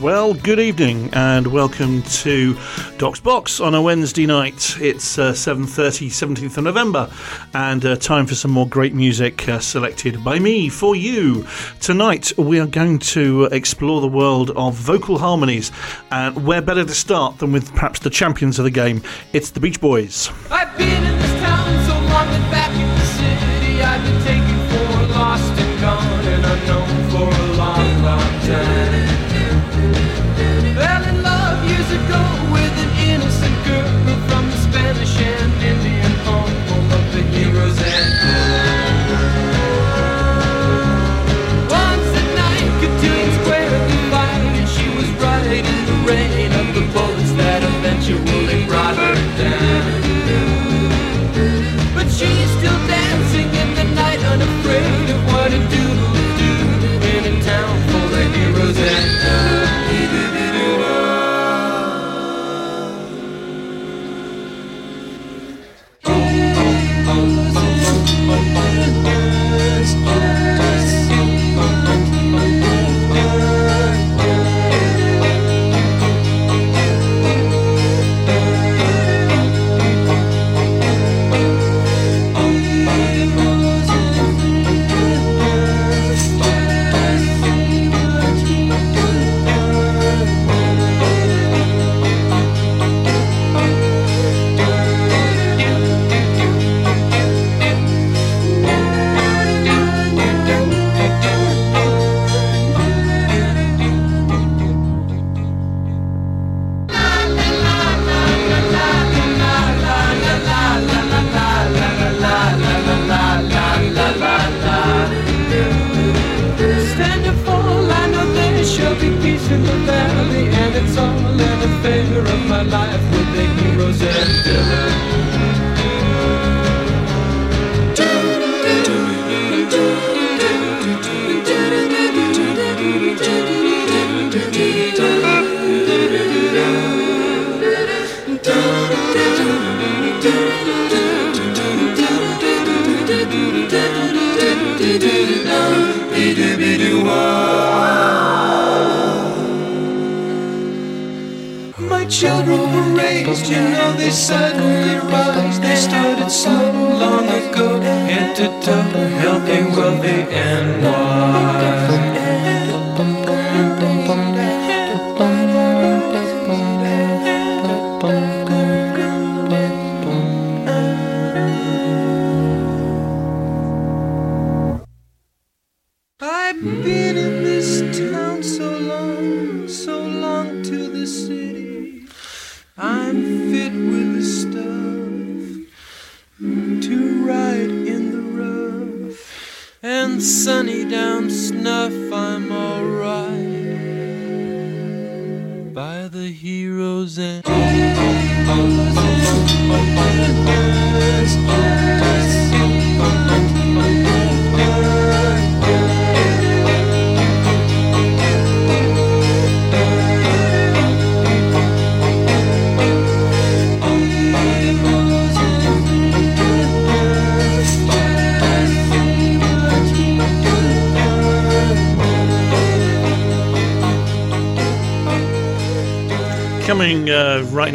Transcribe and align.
Well, 0.00 0.34
good 0.34 0.60
evening 0.60 1.08
and 1.14 1.46
welcome 1.46 2.02
to 2.02 2.54
Doc's 2.98 3.18
Box 3.18 3.60
on 3.60 3.74
a 3.74 3.80
Wednesday 3.80 4.26
night. 4.26 4.76
It's 4.78 5.18
uh, 5.18 5.32
7.30, 5.32 6.08
17th 6.08 6.58
of 6.58 6.64
November 6.64 7.10
and 7.54 7.82
uh, 7.82 7.96
time 7.96 8.26
for 8.26 8.34
some 8.34 8.50
more 8.50 8.68
great 8.68 8.92
music 8.92 9.48
uh, 9.48 9.58
selected 9.58 10.22
by 10.22 10.38
me 10.38 10.68
for 10.68 10.94
you. 10.94 11.46
Tonight 11.80 12.30
we 12.36 12.60
are 12.60 12.66
going 12.66 12.98
to 12.98 13.44
explore 13.46 14.02
the 14.02 14.06
world 14.06 14.50
of 14.50 14.74
vocal 14.74 15.16
harmonies 15.16 15.72
and 16.10 16.46
where 16.46 16.60
better 16.60 16.84
to 16.84 16.94
start 16.94 17.38
than 17.38 17.52
with 17.52 17.72
perhaps 17.72 17.98
the 18.00 18.10
champions 18.10 18.58
of 18.58 18.66
the 18.66 18.70
game. 18.70 19.02
It's 19.32 19.48
the 19.48 19.60
Beach 19.60 19.80
Boys. 19.80 20.28
I've 20.50 20.76
been 20.76 21.04
in 21.04 21.18
this 21.18 21.40
town 21.40 21.86
so 21.86 21.94
long 21.94 22.28
that 22.28 22.50
back 22.50 22.70
in 22.72 22.86
the 22.86 23.06
city 23.16 23.80
I've 23.80 24.04
been 24.04 24.22
taken 24.24 24.58
for 24.68 25.18
lost 25.18 25.58
and 25.58 25.80
gone 25.80 26.24
and 26.26 26.44
unknown 26.44 27.10
for 27.10 27.40
a 27.40 27.56
long, 27.56 28.02
long 28.02 28.40
time. 28.46 28.75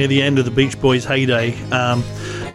Near 0.01 0.07
the 0.07 0.23
end 0.23 0.39
of 0.39 0.45
the 0.45 0.51
Beach 0.51 0.81
Boys' 0.81 1.06
heyday, 1.06 1.53
um, 1.69 2.01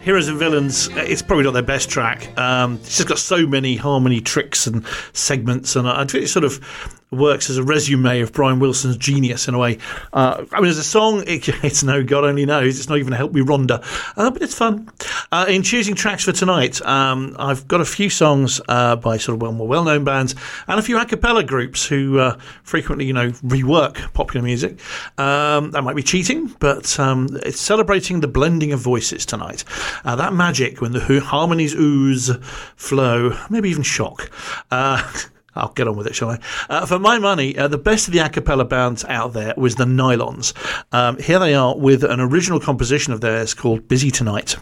Heroes 0.01 0.27
and 0.27 0.37
Villains, 0.37 0.89
it's 0.97 1.21
probably 1.21 1.45
not 1.45 1.51
their 1.51 1.63
best 1.63 1.89
track. 1.89 2.37
Um, 2.37 2.73
it's 2.73 2.97
just 2.97 3.07
got 3.07 3.19
so 3.19 3.47
many 3.47 3.77
harmony 3.77 4.19
tricks 4.19 4.67
and 4.67 4.85
segments, 5.13 5.77
and 5.77 5.87
I 5.87 6.03
think 6.03 6.25
it 6.25 6.27
sort 6.27 6.43
of 6.43 6.96
works 7.11 7.49
as 7.49 7.57
a 7.57 7.63
resume 7.63 8.21
of 8.21 8.33
Brian 8.33 8.59
Wilson's 8.59 8.97
genius 8.97 9.47
in 9.47 9.53
a 9.53 9.57
way. 9.57 9.77
Uh, 10.11 10.45
I 10.51 10.59
mean, 10.59 10.69
as 10.69 10.77
a 10.77 10.83
song, 10.83 11.23
it, 11.27 11.47
it's 11.63 11.83
no 11.83 12.03
God 12.03 12.23
only 12.23 12.45
knows. 12.45 12.79
It's 12.79 12.89
not 12.89 12.97
even 12.97 13.13
Help 13.13 13.33
Me 13.33 13.41
Rhonda, 13.41 13.83
uh, 14.17 14.31
but 14.31 14.41
it's 14.41 14.55
fun. 14.55 14.89
Uh, 15.31 15.45
in 15.47 15.63
choosing 15.63 15.95
tracks 15.95 16.23
for 16.23 16.31
tonight, 16.31 16.81
um, 16.81 17.35
I've 17.39 17.67
got 17.67 17.81
a 17.81 17.85
few 17.85 18.09
songs 18.09 18.59
uh, 18.67 18.95
by 18.95 19.17
sort 19.17 19.35
of 19.35 19.41
well, 19.41 19.51
more 19.51 19.67
well-known 19.67 20.03
bands 20.03 20.35
and 20.67 20.79
a 20.79 20.83
few 20.83 20.97
a 20.97 21.05
cappella 21.05 21.43
groups 21.43 21.85
who 21.85 22.17
uh, 22.19 22.37
frequently, 22.63 23.05
you 23.05 23.13
know, 23.13 23.29
rework 23.29 24.13
popular 24.13 24.43
music. 24.43 24.79
Um, 25.17 25.71
that 25.71 25.83
might 25.83 25.95
be 25.95 26.03
cheating, 26.03 26.47
but 26.59 26.99
um, 26.99 27.29
it's 27.43 27.61
celebrating 27.61 28.19
the 28.19 28.27
blending 28.27 28.73
of 28.73 28.79
voices 28.79 29.25
tonight. 29.25 29.63
Uh, 30.03 30.15
that 30.15 30.33
magic 30.33 30.81
when 30.81 30.91
the 30.91 31.19
harmonies 31.19 31.75
ooze, 31.75 32.31
flow, 32.75 33.37
maybe 33.49 33.69
even 33.69 33.83
shock. 33.83 34.31
I'll 35.57 35.73
get 35.73 35.87
on 35.87 35.95
with 35.95 36.07
it, 36.07 36.15
shall 36.15 36.31
I? 36.31 36.39
Uh, 36.69 36.85
for 36.85 36.99
my 36.99 37.19
money, 37.19 37.57
uh, 37.57 37.67
the 37.67 37.77
best 37.77 38.07
of 38.07 38.13
the 38.13 38.19
a 38.19 38.29
cappella 38.29 38.65
bands 38.65 39.03
out 39.05 39.33
there 39.33 39.53
was 39.57 39.75
the 39.75 39.85
Nylons. 39.85 40.53
Um, 40.91 41.17
here 41.17 41.39
they 41.39 41.53
are 41.53 41.77
with 41.77 42.03
an 42.03 42.19
original 42.19 42.59
composition 42.59 43.13
of 43.13 43.21
theirs 43.21 43.53
called 43.53 43.87
busy 43.87 44.11
tonight? 44.11 44.55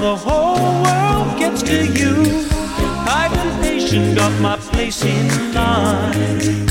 The 0.00 0.16
whole 0.16 0.56
world 0.56 1.38
gets 1.38 1.62
to 1.62 1.86
you. 1.86 2.14
I've 3.06 3.30
been 3.32 3.52
patient, 3.60 4.16
got 4.16 4.32
my 4.40 4.56
place 4.56 5.04
in 5.04 5.28
line. 5.52 6.68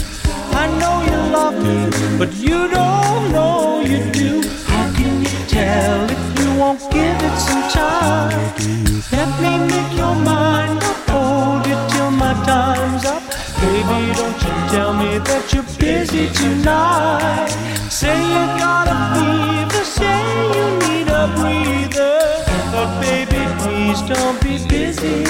I 0.61 0.65
know 0.79 0.95
you 1.09 1.17
love 1.37 1.57
me, 1.61 1.77
but 2.17 2.33
you 2.33 2.67
don't 2.67 3.31
know 3.31 3.81
you 3.81 3.99
do. 4.11 4.41
How 4.65 4.91
can 4.95 5.21
you 5.21 5.35
tell 5.47 6.09
if 6.09 6.39
you 6.39 6.49
won't 6.59 6.81
give 6.91 7.17
it 7.29 7.37
some 7.47 7.65
time? 7.69 8.39
Let 9.11 9.29
me 9.43 9.53
make 9.73 9.93
your 9.95 10.15
mind 10.15 10.81
up, 10.81 10.97
hold 11.13 11.67
you 11.67 11.77
till 11.93 12.09
my 12.09 12.33
time's 12.49 13.05
up. 13.05 13.21
Baby, 13.61 13.99
don't 14.17 14.41
you 14.45 14.55
tell 14.73 14.93
me 15.01 15.19
that 15.19 15.53
you're 15.53 15.69
busy 15.77 16.29
tonight. 16.33 17.49
Say 17.91 18.17
you 18.33 18.43
got 18.57 18.87
a 18.89 18.97
fever, 19.13 19.83
say 19.85 20.19
you 20.55 20.65
need 20.81 21.07
a 21.09 21.27
breather. 21.37 22.18
But 22.79 23.01
baby, 23.01 23.43
please 23.59 24.01
don't 24.03 24.41
be 24.41 24.57
busy 24.65 25.25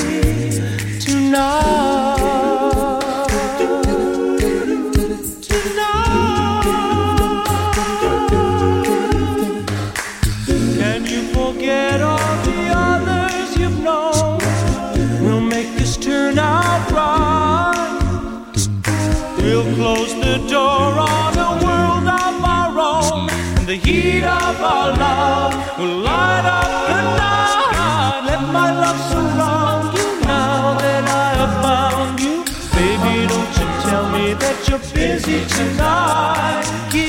tonight. 0.99 2.19
Tonight. 5.41 6.61
Can 10.77 11.05
you 11.07 11.21
forget 11.33 12.01
all 12.01 12.35
the 12.45 12.71
others 12.87 13.57
you've 13.57 13.79
known? 13.79 14.37
We'll 15.23 15.41
make 15.41 15.73
this 15.75 15.97
turn 15.97 16.37
out 16.37 16.91
right. 16.91 18.55
We'll 19.39 19.73
close 19.73 20.13
the 20.13 20.37
door 20.47 20.99
on 21.15 21.35
a 21.35 21.51
world 21.65 22.07
of 22.07 22.43
our 22.45 22.77
own, 22.77 23.27
and 23.57 23.65
the 23.67 23.77
heat 23.77 24.23
of 24.23 24.61
our 24.61 24.91
love 24.95 25.79
will 25.79 26.08
you're 34.69 34.77
busy 34.93 35.45
tonight. 35.47 37.08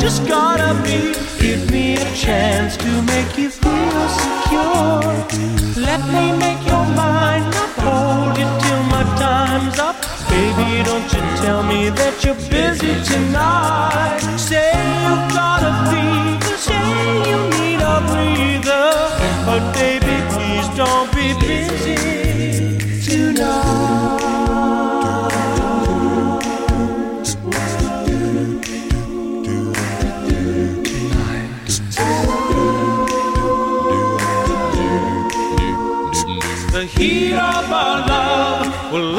Just 0.00 0.26
gotta 0.26 0.72
be? 0.82 1.12
Give 1.38 1.70
me 1.70 1.94
a 1.96 2.14
chance 2.14 2.76
to 2.78 2.89
heat 37.00 37.32
of 37.32 37.72
our 37.72 38.06
love 38.06 38.92
will 38.92 39.14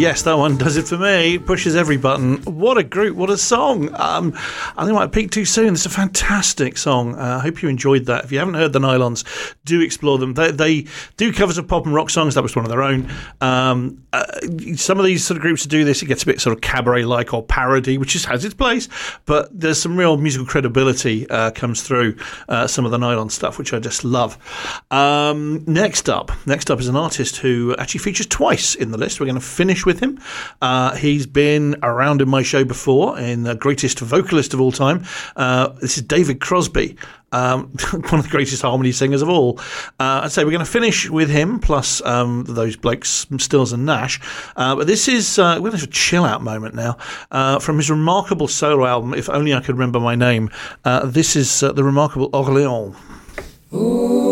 yes, 0.00 0.22
that 0.22 0.38
one 0.38 0.56
does 0.56 0.78
it 0.78 0.88
for 0.88 0.96
me. 0.96 1.38
Pushes 1.38 1.76
every 1.76 1.98
button. 1.98 2.38
What 2.44 2.78
a 2.78 2.82
group! 2.82 3.16
What 3.16 3.28
a 3.28 3.36
song! 3.36 3.94
Um, 3.94 4.32
I 4.34 4.84
think 4.84 4.96
I 4.96 5.00
might 5.00 5.12
peak 5.12 5.30
too 5.30 5.44
soon. 5.44 5.74
It's 5.74 5.84
a 5.84 5.90
fantastic 5.90 6.78
song. 6.78 7.14
Uh, 7.16 7.36
I 7.36 7.38
hope 7.40 7.62
you 7.62 7.68
enjoyed 7.68 8.06
that. 8.06 8.24
If 8.24 8.32
you 8.32 8.38
haven't 8.38 8.54
heard 8.54 8.72
the 8.72 8.78
Nylons, 8.78 9.24
do 9.66 9.82
explore 9.82 10.16
them. 10.16 10.32
They, 10.34 10.50
they 10.52 10.86
do 11.18 11.32
covers 11.32 11.58
of 11.58 11.68
pop 11.68 11.84
and 11.84 11.94
rock 11.94 12.08
songs. 12.08 12.34
That 12.34 12.42
was 12.42 12.56
one 12.56 12.64
of 12.64 12.70
their 12.70 12.82
own. 12.82 13.10
Um, 13.42 14.02
uh, 14.14 14.24
some 14.76 14.98
of 14.98 15.04
these 15.04 15.24
sort 15.24 15.36
of 15.36 15.42
groups 15.42 15.66
do 15.66 15.84
this, 15.84 16.02
it 16.02 16.06
gets 16.06 16.22
a 16.22 16.26
bit 16.26 16.40
sort 16.40 16.56
of 16.56 16.62
cabaret-like 16.62 17.34
or 17.34 17.42
parody, 17.42 17.98
which 17.98 18.10
just 18.10 18.24
has 18.24 18.44
its 18.44 18.54
place. 18.54 18.88
But 19.26 19.48
there's 19.52 19.80
some 19.80 19.98
real 19.98 20.16
musical 20.16 20.46
credibility 20.46 21.28
uh, 21.28 21.50
comes 21.50 21.82
through 21.82 22.16
uh, 22.48 22.66
some 22.66 22.86
of 22.86 22.90
the 22.90 22.98
Nylon 22.98 23.28
stuff, 23.28 23.58
which 23.58 23.74
I 23.74 23.78
just 23.78 24.02
love. 24.02 24.38
Um, 24.90 25.62
next 25.66 26.08
up, 26.08 26.32
next 26.46 26.70
up 26.70 26.80
is 26.80 26.88
an 26.88 26.96
artist 26.96 27.36
who 27.36 27.76
actually 27.76 28.00
features 28.00 28.26
twice 28.26 28.74
in 28.74 28.92
the 28.92 28.98
list. 28.98 29.20
We're 29.20 29.26
going 29.26 29.34
to 29.34 29.40
finish 29.40 29.84
with 29.84 29.89
him. 29.98 30.20
Uh, 30.62 30.94
he's 30.94 31.26
been 31.26 31.76
around 31.82 32.22
in 32.22 32.28
my 32.28 32.42
show 32.42 32.64
before 32.64 33.18
in 33.18 33.42
the 33.42 33.54
greatest 33.54 33.98
vocalist 33.98 34.54
of 34.54 34.60
all 34.60 34.70
time. 34.70 35.04
Uh, 35.36 35.68
this 35.80 35.96
is 35.96 36.04
David 36.04 36.40
Crosby. 36.40 36.96
Um, 37.32 37.68
one 37.92 38.18
of 38.18 38.24
the 38.24 38.28
greatest 38.30 38.62
harmony 38.62 38.92
singers 38.92 39.22
of 39.22 39.28
all. 39.28 39.58
Uh, 39.98 40.22
I'd 40.24 40.32
say 40.32 40.44
we're 40.44 40.50
going 40.50 40.64
to 40.64 40.70
finish 40.70 41.08
with 41.08 41.30
him, 41.30 41.60
plus 41.60 42.04
um, 42.04 42.44
those 42.48 42.76
blokes, 42.76 43.26
Stills 43.38 43.72
and 43.72 43.86
Nash. 43.86 44.20
Uh, 44.56 44.76
but 44.76 44.86
this 44.86 45.08
is, 45.08 45.38
uh, 45.38 45.54
we're 45.56 45.70
going 45.70 45.72
to 45.72 45.78
have 45.78 45.88
a 45.88 45.92
chill 45.92 46.24
out 46.24 46.42
moment 46.42 46.74
now 46.74 46.96
uh, 47.30 47.58
from 47.58 47.76
his 47.76 47.90
remarkable 47.90 48.48
solo 48.48 48.86
album, 48.86 49.14
If 49.14 49.28
Only 49.28 49.54
I 49.54 49.60
Could 49.60 49.76
Remember 49.76 50.00
My 50.00 50.14
Name. 50.14 50.50
Uh, 50.84 51.06
this 51.06 51.36
is 51.36 51.62
uh, 51.62 51.72
the 51.72 51.84
remarkable 51.84 52.30
Orléans. 52.30 52.96
Notre-Dame 53.72 54.29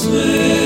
Christmas. 0.00 0.59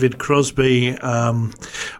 David 0.00 0.18
Crosby 0.18 0.96
um, 1.00 1.52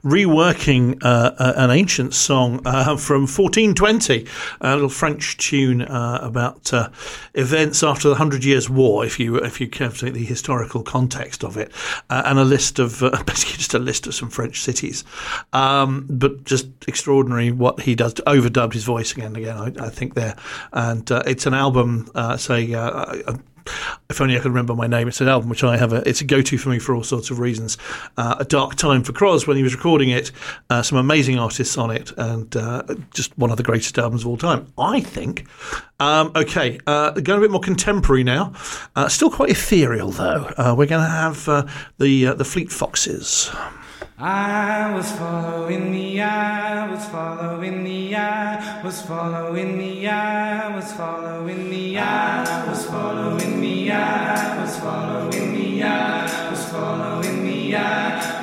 reworking 0.02 0.98
uh, 1.02 1.52
an 1.56 1.68
ancient 1.68 2.14
song 2.14 2.62
uh, 2.64 2.96
from 2.96 3.26
1420, 3.26 4.26
a 4.62 4.72
little 4.72 4.88
French 4.88 5.36
tune 5.36 5.82
uh, 5.82 6.18
about 6.22 6.72
uh, 6.72 6.88
events 7.34 7.82
after 7.82 8.08
the 8.08 8.14
Hundred 8.14 8.42
Years' 8.42 8.70
War, 8.70 9.04
if 9.04 9.20
you 9.20 9.36
if 9.36 9.60
you 9.60 9.68
care 9.68 9.90
to 9.90 10.06
take 10.06 10.14
the 10.14 10.24
historical 10.24 10.82
context 10.82 11.44
of 11.44 11.58
it, 11.58 11.72
uh, 12.08 12.22
and 12.24 12.38
a 12.38 12.44
list 12.44 12.78
of 12.78 13.00
basically 13.26 13.58
just 13.58 13.74
a 13.74 13.78
list 13.78 14.06
of 14.06 14.14
some 14.14 14.30
French 14.30 14.62
cities, 14.62 15.04
um, 15.52 16.06
but 16.08 16.44
just 16.44 16.68
extraordinary 16.88 17.52
what 17.52 17.82
he 17.82 17.94
does. 17.94 18.14
Overdubbed 18.14 18.72
his 18.72 18.84
voice 18.84 19.12
again 19.12 19.26
and 19.26 19.36
again, 19.36 19.58
I, 19.58 19.88
I 19.88 19.90
think 19.90 20.14
there, 20.14 20.36
and 20.72 21.06
it's 21.26 21.44
an 21.44 21.52
album. 21.52 22.10
Say. 22.38 22.74
If 24.08 24.20
only 24.20 24.36
I 24.36 24.40
could 24.40 24.48
remember 24.48 24.74
my 24.74 24.86
name. 24.86 25.08
It's 25.08 25.20
an 25.20 25.28
album 25.28 25.48
which 25.48 25.62
I 25.64 25.76
have. 25.76 25.92
A, 25.92 26.08
it's 26.08 26.20
a 26.20 26.24
go-to 26.24 26.58
for 26.58 26.68
me 26.70 26.78
for 26.78 26.94
all 26.94 27.02
sorts 27.02 27.30
of 27.30 27.38
reasons. 27.38 27.78
Uh, 28.16 28.36
a 28.38 28.44
dark 28.44 28.74
time 28.74 29.02
for 29.02 29.12
Cros 29.12 29.46
when 29.46 29.56
he 29.56 29.62
was 29.62 29.74
recording 29.74 30.10
it. 30.10 30.32
Uh, 30.68 30.82
some 30.82 30.98
amazing 30.98 31.38
artists 31.38 31.78
on 31.78 31.90
it, 31.90 32.12
and 32.16 32.56
uh, 32.56 32.82
just 33.14 33.36
one 33.38 33.50
of 33.50 33.56
the 33.56 33.62
greatest 33.62 33.98
albums 33.98 34.22
of 34.22 34.28
all 34.28 34.36
time, 34.36 34.72
I 34.76 35.00
think. 35.00 35.46
Um, 36.00 36.32
okay, 36.34 36.78
uh, 36.86 37.12
going 37.12 37.38
a 37.38 37.42
bit 37.42 37.50
more 37.50 37.60
contemporary 37.60 38.24
now. 38.24 38.52
Uh, 38.96 39.08
still 39.08 39.30
quite 39.30 39.50
ethereal 39.50 40.10
though. 40.10 40.52
Uh, 40.56 40.74
we're 40.76 40.86
going 40.86 41.04
to 41.04 41.10
have 41.10 41.44
the 41.98 42.34
the 42.34 42.44
Fleet 42.44 42.72
Foxes. 42.72 43.50
I 44.22 44.92
was 44.94 45.10
following 45.12 45.92
the 45.92 46.20
eye, 46.20 46.90
was 46.90 47.06
following 47.06 47.84
the 47.84 48.14
eye, 48.16 48.82
was 48.84 49.00
following 49.00 49.78
the 49.78 50.08
eye, 50.10 50.76
was 50.76 50.92
following 50.92 51.70
the 51.70 51.98
eye, 51.98 52.68
was 52.68 52.84
following 52.84 53.62
the 53.62 53.92
eye, 53.92 54.60
was 54.60 54.78
following 54.78 55.54
the 55.54 55.82
eye, 55.84 56.50
was 56.50 56.68
following 56.68 57.46
the 57.46 57.76
eye, 57.76 58.39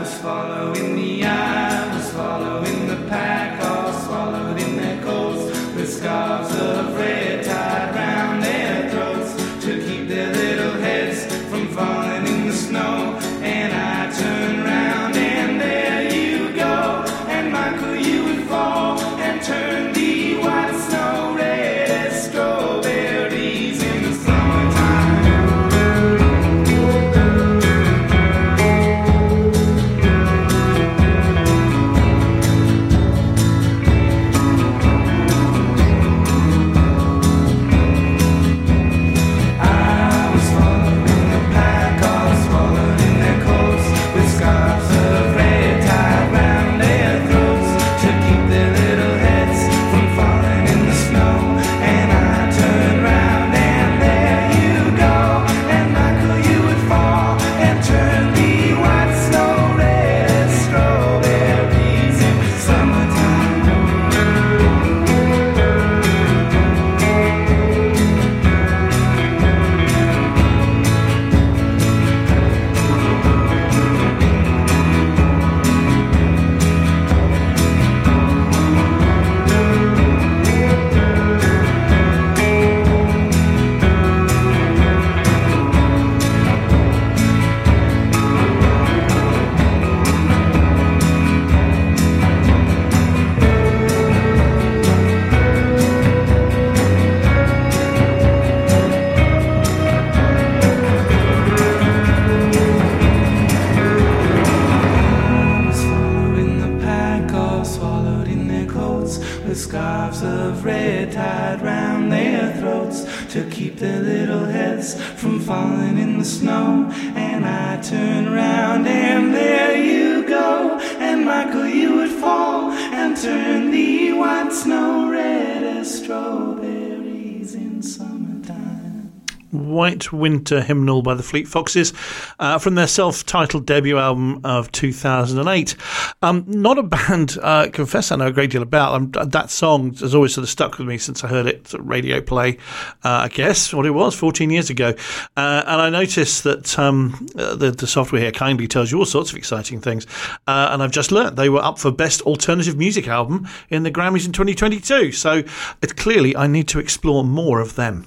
Winter 130.12 130.62
Hymnal 130.62 131.02
by 131.02 131.14
the 131.14 131.24
Fleet 131.24 131.48
Foxes 131.48 131.94
uh, 132.40 132.58
from 132.60 132.76
their 132.76 132.88
self 132.88 133.26
titled 133.26 133.66
debut 133.66 133.98
album 133.98 134.42
of 134.44 134.72
2008. 134.72 135.76
Um, 136.22 136.44
not 136.48 136.78
a 136.78 136.84
band, 136.84 137.38
uh, 137.42 137.70
confess, 137.72 138.12
I 138.12 138.16
know 138.16 138.28
a 138.28 138.32
great 138.32 138.52
deal 138.52 138.62
about. 138.62 138.94
Um, 138.94 139.12
that 139.30 139.50
song 139.50 139.94
has 139.96 140.16
always 140.16 140.34
sort 140.34 140.44
of 140.44 140.50
stuck 140.50 140.78
with 140.78 140.88
me 140.88 140.98
since 140.98 141.24
I 141.24 141.28
heard 141.28 141.46
it 141.46 141.74
at 141.74 141.86
radio 141.86 142.22
play, 142.22 142.58
uh, 143.04 143.26
I 143.26 143.28
guess, 143.28 143.74
what 143.74 143.86
it 143.86 143.92
was, 143.92 144.16
14 144.16 144.50
years 144.50 144.70
ago. 144.70 144.94
Uh, 145.36 145.64
and 145.66 145.82
I 145.82 145.90
noticed 145.90 146.44
that 146.44 146.78
um, 146.80 147.28
uh, 147.38 147.56
the, 147.56 147.72
the 147.72 147.88
software 147.88 148.22
here 148.22 148.32
kindly 148.32 148.68
tells 148.68 148.92
you 148.92 149.00
all 149.00 149.06
sorts 149.06 149.32
of 149.32 149.38
exciting 149.38 149.82
things. 149.82 150.06
Uh, 150.48 150.70
and 150.72 150.84
I've 150.84 150.92
just 150.92 151.12
learnt 151.12 151.36
they 151.36 151.50
were 151.50 151.64
up 151.64 151.80
for 151.80 151.92
Best 151.92 152.22
Alternative 152.22 152.78
Music 152.78 153.08
Album 153.08 153.48
in 153.70 153.84
the 153.84 153.92
Grammys 153.92 154.26
in 154.26 154.34
2022. 154.34 155.12
So 155.12 155.44
it, 155.82 155.96
clearly 155.96 156.36
I 156.36 156.48
need 156.48 156.68
to 156.70 156.80
explore 156.80 157.24
more 157.24 157.60
of 157.60 157.76
them. 157.76 158.06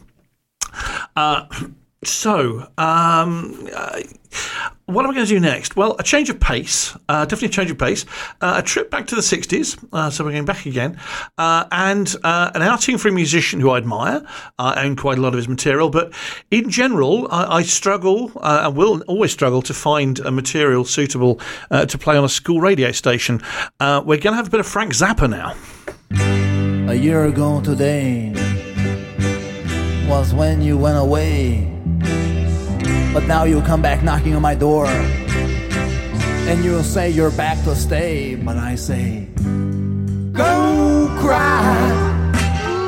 Uh, 1.16 1.46
so, 2.02 2.66
um, 2.78 3.68
uh, 3.74 4.00
what 4.86 5.04
am 5.04 5.10
I 5.10 5.14
going 5.14 5.26
to 5.26 5.34
do 5.34 5.38
next? 5.38 5.76
Well, 5.76 5.96
a 5.98 6.02
change 6.02 6.30
of 6.30 6.40
pace, 6.40 6.96
uh, 7.10 7.26
definitely 7.26 7.48
a 7.48 7.50
change 7.50 7.70
of 7.70 7.78
pace, 7.78 8.06
uh, 8.40 8.54
a 8.56 8.62
trip 8.62 8.90
back 8.90 9.06
to 9.08 9.14
the 9.14 9.20
60s, 9.20 9.78
uh, 9.92 10.08
so 10.08 10.24
we're 10.24 10.32
going 10.32 10.46
back 10.46 10.64
again, 10.64 10.98
uh, 11.36 11.66
and 11.70 12.16
uh, 12.24 12.52
an 12.54 12.62
outing 12.62 12.96
for 12.96 13.08
a 13.08 13.12
musician 13.12 13.60
who 13.60 13.68
I 13.68 13.76
admire. 13.76 14.26
I 14.58 14.82
own 14.82 14.96
quite 14.96 15.18
a 15.18 15.20
lot 15.20 15.34
of 15.34 15.36
his 15.36 15.46
material, 15.46 15.90
but 15.90 16.14
in 16.50 16.70
general, 16.70 17.28
I, 17.30 17.56
I 17.56 17.62
struggle 17.62 18.32
and 18.42 18.74
will 18.74 19.02
always 19.02 19.32
struggle 19.32 19.60
to 19.60 19.74
find 19.74 20.20
a 20.20 20.30
material 20.30 20.86
suitable 20.86 21.38
to 21.70 21.98
play 21.98 22.16
on 22.16 22.24
a 22.24 22.30
school 22.30 22.62
radio 22.62 22.92
station. 22.92 23.42
We're 23.78 24.02
going 24.04 24.32
to 24.32 24.36
have 24.36 24.46
a 24.46 24.50
bit 24.50 24.60
of 24.60 24.66
Frank 24.66 24.94
Zappa 24.94 25.28
now. 25.28 25.54
A 26.90 26.94
year 26.94 27.26
ago 27.26 27.60
today 27.60 28.32
was 30.08 30.32
when 30.32 30.62
you 30.62 30.78
went 30.78 30.96
away. 30.96 31.79
But 33.12 33.26
now 33.26 33.42
you 33.42 33.56
will 33.56 33.66
come 33.66 33.82
back 33.82 34.04
knocking 34.04 34.36
on 34.36 34.42
my 34.42 34.54
door. 34.54 34.86
And 34.86 36.64
you'll 36.64 36.84
say 36.84 37.10
you're 37.10 37.32
back 37.32 37.62
to 37.64 37.74
stay. 37.74 38.36
But 38.36 38.56
I 38.56 38.76
say, 38.76 39.26
go 40.32 41.08
cry 41.18 41.90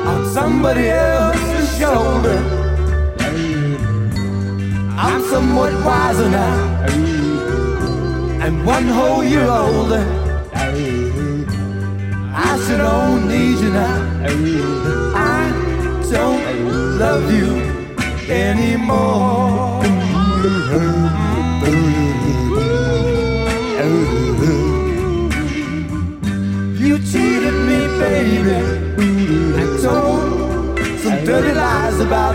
on 0.05 0.25
somebody 0.33 0.89
else's 0.89 1.77
shoulder. 1.77 2.37
I'm 4.97 5.21
somewhat 5.23 5.73
wiser 5.83 6.29
now. 6.29 6.85
And 6.85 8.43
I'm 8.43 8.65
one 8.65 8.87
whole 8.87 9.23
year 9.23 9.45
older. 9.45 10.05
I 12.35 12.59
should 12.65 12.77
don't 12.77 13.27
need 13.27 13.59
you 13.59 13.71
now. 13.71 14.23
I 15.15 15.51
don't 16.11 16.97
love 16.97 17.31
you 17.31 17.73
anymore. 18.31 19.72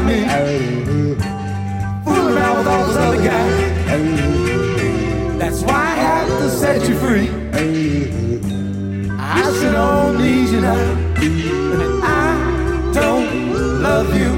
Me. 0.08 0.24
Fooling 2.04 2.36
around 2.36 2.58
with 2.58 2.66
all 2.66 2.86
those 2.86 2.96
other 2.96 3.22
guys. 3.22 3.54
That's 5.38 5.62
why 5.62 5.74
I 5.74 5.94
have 5.94 6.28
to 6.40 6.50
set 6.50 6.88
you 6.88 6.96
free. 6.96 7.28
I 9.18 9.52
should 9.58 9.72
don't 9.72 10.18
need 10.18 10.48
you 10.48 10.60
now. 10.60 10.74
And 11.16 12.02
I 12.02 12.92
don't 12.92 13.82
love 13.82 14.08
you 14.16 14.32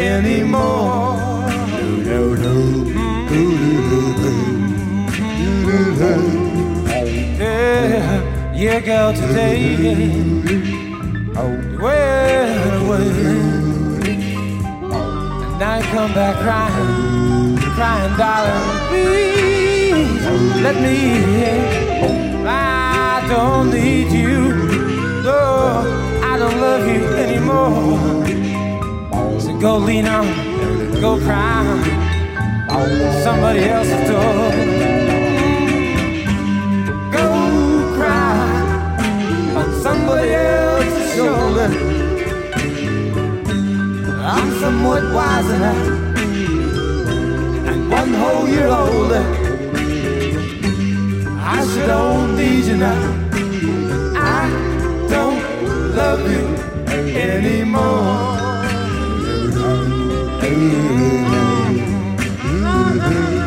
anymore. 0.00 1.16
No, 2.04 2.34
Yeah, 7.38 8.52
yeah, 8.54 8.80
girl, 8.80 9.12
today 9.12 10.75
come 15.96 16.12
back 16.12 16.36
crying, 16.44 17.56
crying, 17.74 18.16
darling. 18.18 18.64
Please 18.90 20.22
let 20.62 20.76
me. 20.84 20.96
I 22.46 23.26
don't 23.30 23.70
need 23.70 24.12
you. 24.12 24.52
No, 25.22 25.40
I 26.22 26.36
don't 26.38 26.60
love 26.60 26.86
you 26.86 27.02
anymore. 27.24 27.96
So 29.40 29.58
go 29.58 29.78
lean 29.78 30.06
on, 30.06 30.26
go 31.00 31.18
cry 31.18 31.64
on 32.68 32.88
somebody 33.24 33.60
else's 33.60 34.02
door. 34.10 34.50
Go 37.16 37.26
cry 37.96 38.36
on 39.60 39.68
somebody 39.80 40.30
else's 40.34 41.14
shoulder. 41.16 41.95
I'm 44.76 44.82
somewhat 44.82 45.14
wiser 45.14 45.54
and 47.66 47.90
one 47.90 48.12
whole 48.12 48.46
year 48.46 48.66
older. 48.66 49.24
I 51.40 51.66
should 51.66 51.86
don't 51.86 52.30
oh, 52.30 52.36
need 52.36 52.64
you 52.66 52.76
now. 52.76 53.00
I 54.16 54.50
don't 55.08 55.40
love 55.96 56.20
you 56.30 56.46
anymore. 57.16 58.36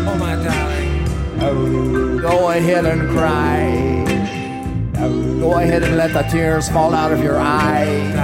Oh 0.08 0.16
my 0.20 0.36
darling. 0.44 2.18
Go 2.18 2.50
ahead 2.50 2.86
and 2.86 3.10
cry. 3.12 4.00
Go 5.40 5.60
ahead 5.60 5.84
and 5.84 5.96
let 5.96 6.12
the 6.14 6.24
tears 6.24 6.70
fall 6.70 6.96
out 6.96 7.12
of 7.12 7.24
your 7.24 7.38
eyes. 7.38 8.16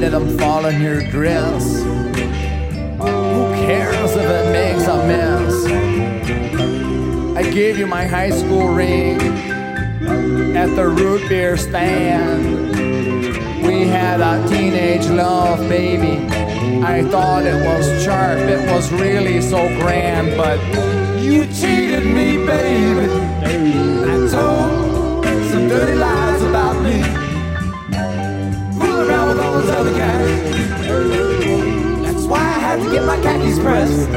Let 0.00 0.12
them 0.12 0.38
fall 0.38 0.64
in 0.66 0.80
your 0.80 1.02
dress. 1.10 1.82
Cares 3.66 4.12
if 4.16 4.28
it 4.38 4.52
makes 4.52 4.86
a 4.86 4.96
mess? 5.06 5.54
I 7.36 7.42
gave 7.50 7.78
you 7.78 7.86
my 7.86 8.04
high 8.06 8.30
school 8.30 8.68
ring 8.74 9.20
at 10.56 10.74
the 10.74 10.88
root 10.88 11.28
beer 11.28 11.56
stand. 11.56 12.42
We 13.66 13.86
had 13.86 14.20
a 14.20 14.46
teenage 14.48 15.06
love, 15.08 15.60
baby. 15.68 16.26
I 16.82 17.04
thought 17.04 17.44
it 17.44 17.64
was 17.64 18.04
sharp, 18.04 18.38
it 18.38 18.68
was 18.70 18.90
really 18.92 19.40
so 19.40 19.68
grand, 19.80 20.36
but 20.36 20.58
You 21.22 21.46
cheated 21.46 22.04
me, 22.04 22.44
baby. 22.44 23.08
I 24.12 24.14
told 24.28 25.24
some 25.50 25.68
dirty 25.68 25.94
lies 25.94 26.21
get 32.92 33.04
my 33.06 33.16
khakis 33.22 33.58
pressed. 33.58 34.08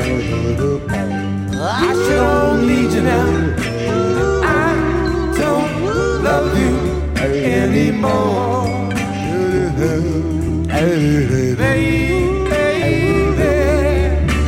I 1.57 1.93
sure 2.05 2.17
don't 2.17 2.67
need 2.67 2.91
you 2.91 3.03
now. 3.03 3.25
I 4.43 4.75
don't 5.39 5.71
love 6.23 6.51
you 6.59 6.73
anymore. 7.23 8.65
Baby, 10.75 11.55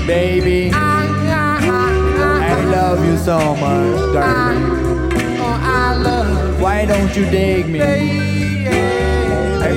baby, 0.06 0.72
I 0.74 2.66
love 2.76 3.06
you 3.06 3.18
so 3.18 3.38
much, 3.56 4.14
darling. 4.14 4.64
Oh, 5.40 5.60
I 5.62 5.96
love 5.96 6.62
Why 6.62 6.86
don't 6.86 7.16
you 7.16 7.26
dig 7.30 7.70
me? 7.70 7.82
I, 9.62 9.72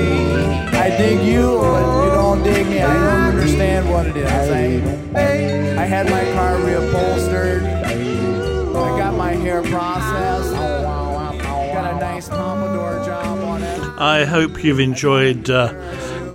I 0.73 0.91
dig 0.99 1.21
you 1.23 2.10
don't 2.31 2.45
dig 2.45 2.67
me. 2.69 2.81
I 2.81 2.95
don't 2.95 3.35
understand 3.35 3.91
what 3.91 4.07
it 4.07 4.17
is. 4.17 4.31
I, 4.31 5.83
I 5.83 5.85
had 5.85 6.09
my 6.09 6.23
car 6.33 6.57
reupholstered. 6.59 7.63
I 7.65 8.99
got 8.99 9.17
my 9.17 9.33
hair 9.33 9.63
processed. 9.63 10.53
Got 10.53 11.95
a 11.95 11.99
nice 11.99 12.29
pompadour 12.29 13.05
job 13.05 13.39
on 13.41 13.63
it. 13.63 13.81
I 14.01 14.25
hope 14.25 14.63
you've 14.63 14.79
enjoyed 14.79 15.51
uh, 15.51 15.75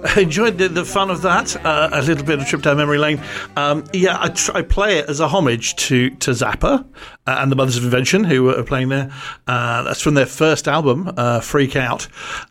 enjoyed 0.17 0.57
the, 0.57 0.67
the 0.67 0.83
fun 0.83 1.09
of 1.09 1.21
that. 1.21 1.55
Uh, 1.65 1.89
a 1.93 2.01
little 2.01 2.25
bit 2.25 2.39
of 2.39 2.45
trip 2.45 2.61
down 2.61 2.75
memory 2.75 2.97
lane. 2.97 3.21
Um, 3.55 3.85
yeah, 3.93 4.17
I, 4.19 4.29
tr- 4.29 4.51
I 4.53 4.61
play 4.63 4.97
it 4.97 5.09
as 5.09 5.21
a 5.21 5.29
homage 5.29 5.77
to 5.87 6.09
to 6.09 6.31
Zappa 6.31 6.85
uh, 7.25 7.37
and 7.39 7.49
the 7.49 7.55
Mothers 7.55 7.77
of 7.77 7.85
Invention, 7.85 8.25
who 8.25 8.49
are 8.49 8.63
playing 8.63 8.89
there. 8.89 9.13
Uh, 9.47 9.83
that's 9.83 10.01
from 10.01 10.15
their 10.15 10.25
first 10.25 10.67
album, 10.67 11.11
uh, 11.15 11.39
Freak 11.39 11.77
Out. 11.77 12.07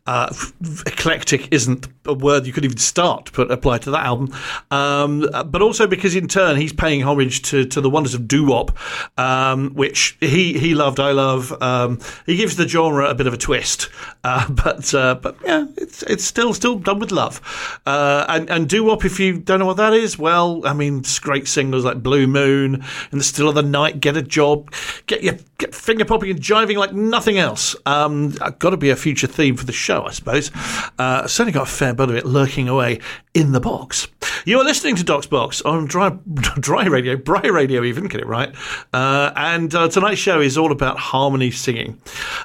Uh, 0.07 0.29
f- 0.31 0.53
eclectic 0.87 1.53
isn't 1.53 1.87
a 2.07 2.14
word 2.14 2.47
you 2.47 2.53
could 2.53 2.64
even 2.64 2.77
start 2.77 3.27
to 3.27 3.33
put 3.33 3.51
apply 3.51 3.79
to 3.79 3.90
that 3.90 4.05
album, 4.05 4.35
um, 4.71 5.29
but 5.47 5.62
also 5.62 5.87
because 5.87 6.14
in 6.14 6.29
turn 6.29 6.57
he's 6.57 6.73
paying 6.73 7.03
homage 7.03 7.43
to, 7.43 7.64
to 7.67 7.81
the 7.81 7.90
wonders 7.90 8.14
of 8.14 8.29
doo 8.29 8.45
wop, 8.47 8.77
um, 9.19 9.75
which 9.75 10.17
he 10.21 10.59
he 10.59 10.75
loved, 10.75 11.01
I 11.01 11.12
love. 11.12 11.61
Um, 11.62 12.01
he 12.27 12.37
gives 12.37 12.57
the 12.57 12.69
genre 12.69 13.09
a 13.09 13.14
bit 13.14 13.27
of 13.27 13.35
a 13.35 13.38
twist, 13.38 13.88
uh, 14.23 14.49
but 14.51 14.93
uh, 14.95 15.17
but 15.17 15.37
yeah, 15.45 15.67
it's 15.77 16.03
it's 16.05 16.25
still 16.25 16.55
still 16.55 16.79
done 16.79 16.99
with 16.99 17.12
love. 17.12 17.40
Uh, 17.87 18.25
and 18.29 18.51
and 18.51 18.69
doo 18.69 18.85
wop, 18.85 19.05
if 19.05 19.19
you 19.19 19.38
don't 19.38 19.59
know 19.59 19.67
what 19.67 19.77
that 19.77 19.93
is, 19.95 20.19
well, 20.19 20.67
I 20.67 20.73
mean, 20.73 20.99
it's 20.99 21.19
great 21.19 21.49
singles 21.49 21.85
like 21.85 22.03
Blue 22.03 22.27
Moon 22.27 22.85
and 23.11 23.21
the 23.21 23.25
Still 23.25 23.49
of 23.49 23.55
the 23.55 23.62
Night, 23.62 24.01
Get 24.01 24.17
a 24.17 24.23
Job, 24.23 24.73
get 25.07 25.23
your 25.23 25.35
get 25.59 25.75
finger 25.75 26.05
popping 26.05 26.31
and 26.31 26.40
jiving 26.40 26.77
like 26.77 26.93
nothing 26.93 27.38
else. 27.38 27.77
Um, 27.87 28.31
got 28.59 28.71
to 28.71 28.77
be 28.77 28.90
a 28.90 28.97
future 28.97 29.27
theme 29.27 29.57
for 29.57 29.64
the 29.64 29.73
show, 29.73 30.05
I 30.05 30.11
suppose. 30.11 30.51
Uh, 30.99 31.27
certainly 31.27 31.53
got 31.53 31.69
a 31.69 31.71
fair 31.71 31.94
bit 31.95 32.11
of 32.11 32.17
it 32.17 32.27
lurking 32.27 32.69
away 32.69 33.01
in 33.35 33.53
the 33.53 33.61
box. 33.61 34.09
You're 34.45 34.65
listening 34.65 34.97
to 34.97 35.05
Doc's 35.05 35.27
Box 35.27 35.63
on 35.63 35.87
dry, 35.87 36.11
dry 36.61 36.87
radio, 36.87 37.17
Bry 37.17 37.47
Radio, 37.47 37.83
even 37.83 38.07
get 38.07 38.21
it 38.21 38.27
right. 38.27 38.55
Uh, 38.93 39.33
and 39.37 39.75
uh, 39.75 39.89
tonight's 39.89 40.21
show 40.21 40.41
is 40.41 40.59
all 40.59 40.71
about 40.71 40.99
harmony 40.99 41.51
singing. 41.51 42.01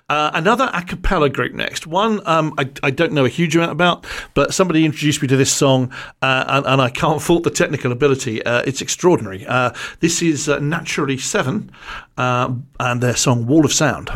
Uh, 0.08 0.32
another 0.34 0.70
a 0.74 0.82
cappella 0.82 1.30
group 1.30 1.54
next. 1.54 1.86
One 1.88 2.22
um, 2.26 2.54
I, 2.58 2.70
I 2.84 2.92
don't 2.92 3.14
know 3.14 3.26
a 3.26 3.30
huge 3.30 3.56
amount 3.56 3.72
about, 3.72 4.06
but 4.34 4.54
somebody 4.54 4.86
introduced 4.86 5.22
me 5.22 5.28
to 5.28 5.38
this 5.38 5.52
song, 5.52 5.92
uh, 6.22 6.46
and, 6.48 6.66
and 6.66 6.82
I 6.82 6.90
can't 6.90 7.22
fault 7.22 7.44
the 7.44 7.52
technical 7.52 7.92
ability. 7.92 8.44
Uh, 8.44 8.64
it's 8.66 8.82
extraordinary. 8.82 9.46
Uh, 9.46 9.72
this 10.00 10.22
is 10.22 10.48
Naturally 10.48 11.18
Seven, 11.18 11.72
and 12.18 12.64
their 13.02 13.16
song 13.16 13.46
Wall 13.46 13.66
of 13.66 13.74
Sound. 13.74 14.10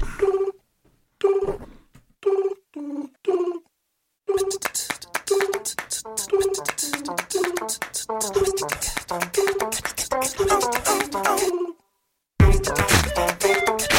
Thank 6.05 6.33
you. 13.81 13.92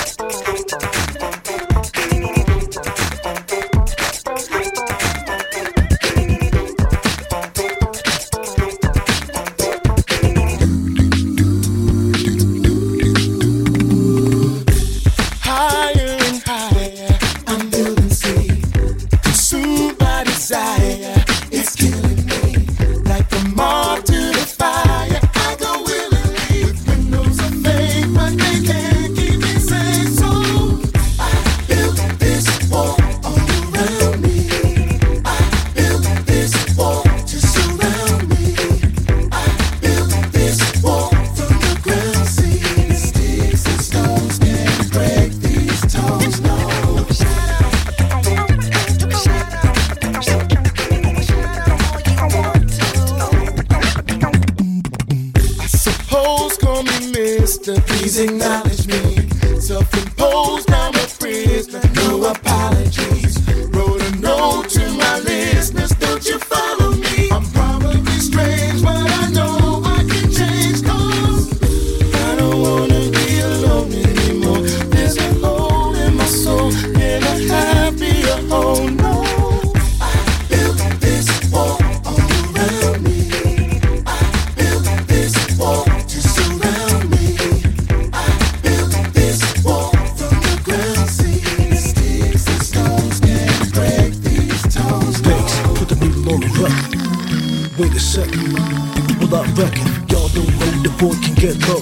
Reckon 99.56 99.86
y'all 100.10 100.28
don't 100.34 100.50
know 100.58 100.72
the 100.82 100.90
boy 100.98 101.14
can 101.22 101.34
get 101.38 101.54
low. 101.68 101.80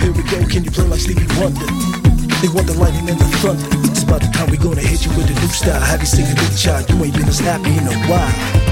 Here 0.00 0.12
we 0.12 0.22
go, 0.24 0.38
can 0.48 0.64
you 0.64 0.70
play 0.70 0.86
like 0.86 1.00
Stevie 1.00 1.26
Wonder? 1.40 1.66
They 2.40 2.48
want 2.48 2.66
the 2.66 2.76
lightning 2.78 3.08
and 3.10 3.18
the 3.18 3.28
thunder. 3.38 3.68
It's 3.90 4.02
about 4.02 4.22
the 4.22 4.28
time 4.32 4.50
we 4.50 4.56
gonna 4.56 4.80
hit 4.80 5.04
you 5.04 5.10
with 5.12 5.28
a 5.28 5.34
new 5.40 5.48
style. 5.48 5.80
Have 5.80 6.00
you 6.00 6.06
singing 6.06 6.34
new 6.34 6.56
child? 6.56 6.88
You 6.90 7.04
ain't 7.04 7.14
been 7.14 7.28
as 7.28 7.40
happy 7.40 7.70
in 7.70 7.86
a 7.86 7.96
while. 8.08 8.65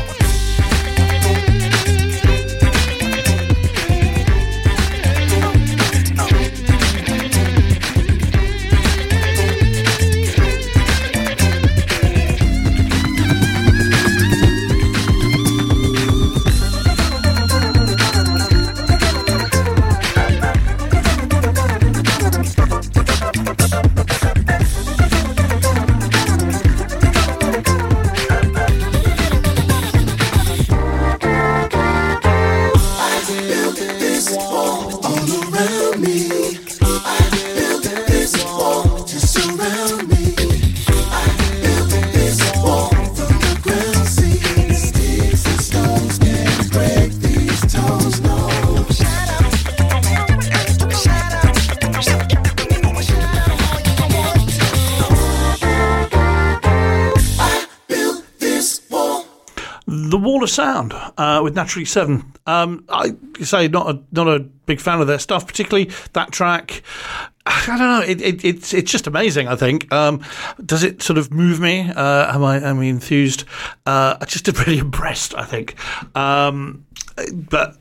Uh, 61.16 61.40
with 61.42 61.55
Naturally 61.55 61.85
Seven. 61.85 62.33
Um, 62.46 62.85
I 62.88 63.14
say 63.40 63.68
not 63.68 63.88
a 63.88 64.03
not 64.12 64.29
a 64.29 64.40
big 64.40 64.81
fan 64.81 65.00
of 65.00 65.07
their 65.07 65.18
stuff, 65.18 65.46
particularly 65.46 65.90
that 66.12 66.33
track. 66.33 66.83
I 67.46 67.64
don't 67.66 67.79
know. 67.79 68.00
It, 68.00 68.22
it, 68.22 68.44
it's 68.44 68.72
it's 68.72 68.90
just 68.90 69.07
amazing. 69.07 69.48
I 69.48 69.57
think. 69.57 69.92
Um, 69.92 70.22
does 70.64 70.83
it 70.83 71.03
sort 71.03 71.18
of 71.18 71.33
move 71.33 71.61
me? 71.61 71.90
Uh, 71.90 72.35
am 72.35 72.42
I 72.42 72.57
am 72.57 72.81
I 72.81 72.85
enthused? 72.85 73.44
Uh, 73.87 74.24
just 74.27 74.46
really 74.66 74.79
impressed. 74.87 75.35
I 75.35 75.44
think. 75.44 75.77
Um, 76.16 76.87
but 77.16 77.77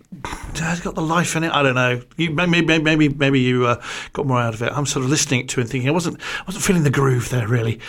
it's 0.53 0.81
got 0.81 0.95
the 0.95 1.01
life 1.01 1.35
in 1.35 1.43
it? 1.43 1.51
I 1.51 1.63
don't 1.63 1.75
know. 1.75 2.01
You, 2.17 2.31
maybe 2.31 2.79
maybe 2.79 3.09
maybe, 3.09 3.39
you 3.39 3.65
uh, 3.65 3.81
got 4.13 4.27
more 4.27 4.39
out 4.39 4.53
of 4.53 4.61
it. 4.61 4.71
I'm 4.71 4.85
sort 4.85 5.03
of 5.03 5.09
listening 5.09 5.47
to 5.47 5.59
it 5.59 5.63
and 5.63 5.69
thinking 5.71 5.89
I 5.89 5.93
wasn't 5.93 6.21
I 6.41 6.43
wasn't 6.45 6.63
feeling 6.63 6.83
the 6.83 6.91
groove 6.91 7.29
there 7.29 7.47
really. 7.47 7.79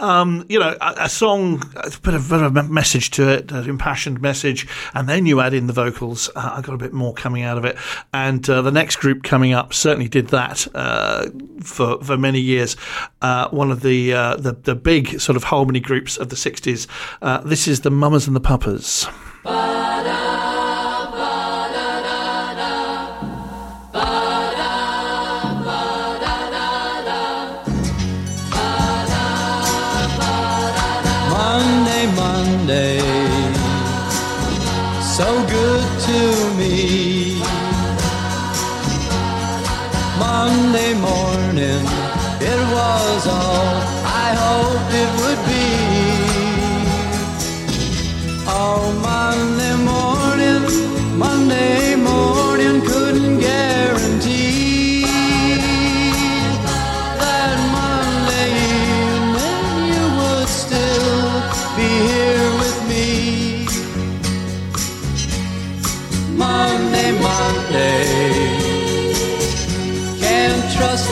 Um, 0.00 0.44
you 0.48 0.58
know, 0.58 0.76
a, 0.80 0.94
a 1.00 1.08
song, 1.08 1.62
a 1.76 1.90
bit 2.02 2.14
of, 2.14 2.28
bit 2.28 2.42
of 2.42 2.56
a 2.56 2.62
message 2.64 3.10
to 3.12 3.28
it, 3.28 3.50
an 3.50 3.68
impassioned 3.68 4.20
message, 4.20 4.66
and 4.94 5.08
then 5.08 5.26
you 5.26 5.40
add 5.40 5.54
in 5.54 5.66
the 5.66 5.72
vocals. 5.72 6.30
Uh, 6.34 6.54
I 6.56 6.60
got 6.62 6.74
a 6.74 6.78
bit 6.78 6.92
more 6.92 7.14
coming 7.14 7.42
out 7.42 7.58
of 7.58 7.64
it. 7.64 7.76
And 8.12 8.48
uh, 8.48 8.62
the 8.62 8.70
next 8.70 8.96
group 8.96 9.22
coming 9.22 9.52
up 9.52 9.74
certainly 9.74 10.08
did 10.08 10.28
that 10.28 10.66
uh, 10.74 11.28
for 11.62 12.02
for 12.02 12.16
many 12.16 12.40
years. 12.40 12.76
Uh, 13.22 13.48
one 13.50 13.70
of 13.70 13.82
the, 13.82 14.12
uh, 14.12 14.36
the 14.36 14.52
the 14.52 14.74
big 14.74 15.20
sort 15.20 15.36
of 15.36 15.44
harmony 15.44 15.80
groups 15.80 16.16
of 16.16 16.28
the 16.28 16.36
'60s. 16.36 16.88
Uh, 17.22 17.38
this 17.42 17.68
is 17.68 17.80
the 17.80 17.90
Mamas 17.90 18.26
and 18.26 18.34
the 18.34 18.40
Papas. 18.40 19.06
Monday, 19.44 20.27
so 35.18 35.47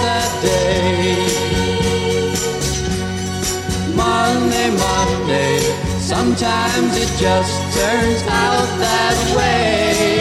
that 0.04 0.30
day. 0.42 1.16
Monday, 3.94 4.70
Monday, 4.70 5.58
sometimes 6.00 6.96
it 6.96 7.10
just 7.18 7.54
turns 7.76 8.22
out 8.28 8.66
that 8.78 9.16
way. 9.36 10.15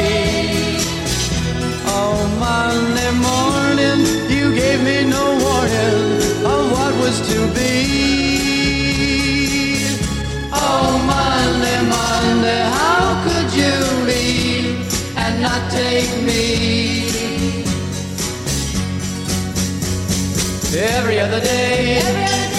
Every 20.77 21.21
other 21.21 21.39
day, 21.39 21.99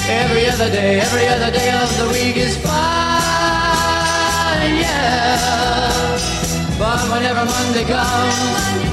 every 0.09 0.49
other 0.49 0.71
day, 0.71 1.01
every 1.01 1.29
other 1.29 1.51
day 1.51 1.71
of 1.71 1.99
the 1.99 2.09
week 2.09 2.39
is 2.39 2.57
fine, 2.57 2.73
yeah. 4.81 6.17
But 6.79 7.03
whenever 7.13 7.45
Monday 7.45 7.85
comes, 7.85 8.35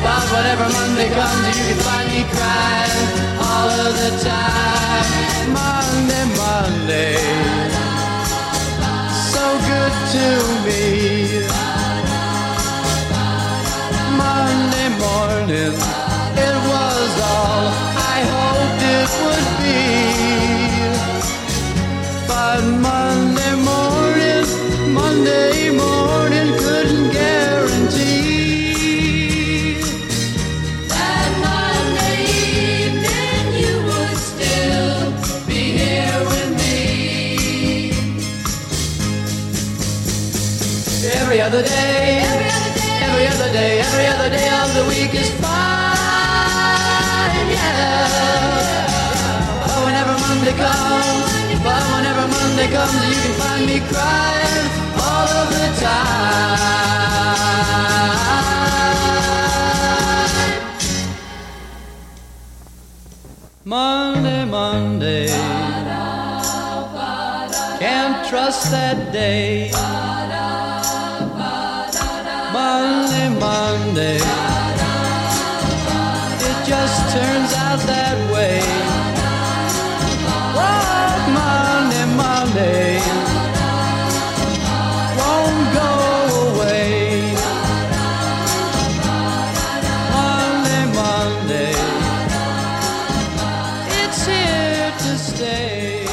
but 0.03 0.27
whenever 0.27 0.67
Monday 0.67 1.07
comes, 1.15 1.47
you 1.47 1.63
can 1.71 1.79
find 1.87 2.09
me 2.11 2.25
crying 2.35 3.07
all 3.39 3.69
of 3.71 3.95
the 3.95 4.11
time. 4.27 5.53
Monday, 5.55 6.25
Monday, 6.35 7.15
so 9.31 9.43
good 9.71 9.95
to 10.11 10.27
me. 10.67 11.47
Monday 14.17 14.89
morning, 14.99 16.02
Every 41.05 41.41
other 41.41 41.63
day, 41.63 42.23
every 43.01 43.27
other 43.27 43.51
day, 43.51 43.79
every 43.81 44.07
other 44.07 44.29
day 44.29 44.47
of 44.61 44.73
the 44.73 44.85
week 44.87 45.13
is 45.13 45.29
fine, 45.31 45.51
yeah. 47.51 48.07
But 49.65 49.83
whenever 49.85 50.13
Monday 50.19 50.33
Monday 50.43 50.57
comes. 50.57 51.63
But 51.63 51.83
whenever 51.93 52.27
Monday 52.27 52.67
comes, 52.67 53.07
you 53.07 53.15
can 53.15 53.33
find 53.39 53.65
me 53.65 53.79
crying 53.79 54.67
all 54.99 55.27
of 55.41 55.49
the 55.49 55.67
time. 55.79 56.13
Monday, 63.63 64.43
Monday. 64.43 65.27
Can't 67.79 68.27
trust 68.27 68.71
that 68.71 69.13
day. 69.13 69.71
Monday, 72.73 73.29
Monday. 73.39 74.15
It 76.47 76.57
just 76.65 76.99
turns 77.13 77.51
out 77.65 77.79
that 77.85 78.17
way. 78.33 78.61
Monday, 81.37 82.05
Monday. 82.23 82.97
Won't 85.19 85.65
go 85.79 85.91
away. 86.49 87.35
Monday, 90.17 90.83
Monday. 91.01 91.75
It's 94.01 94.25
here 94.25 94.91
to 95.05 95.11
stay. 95.29 96.05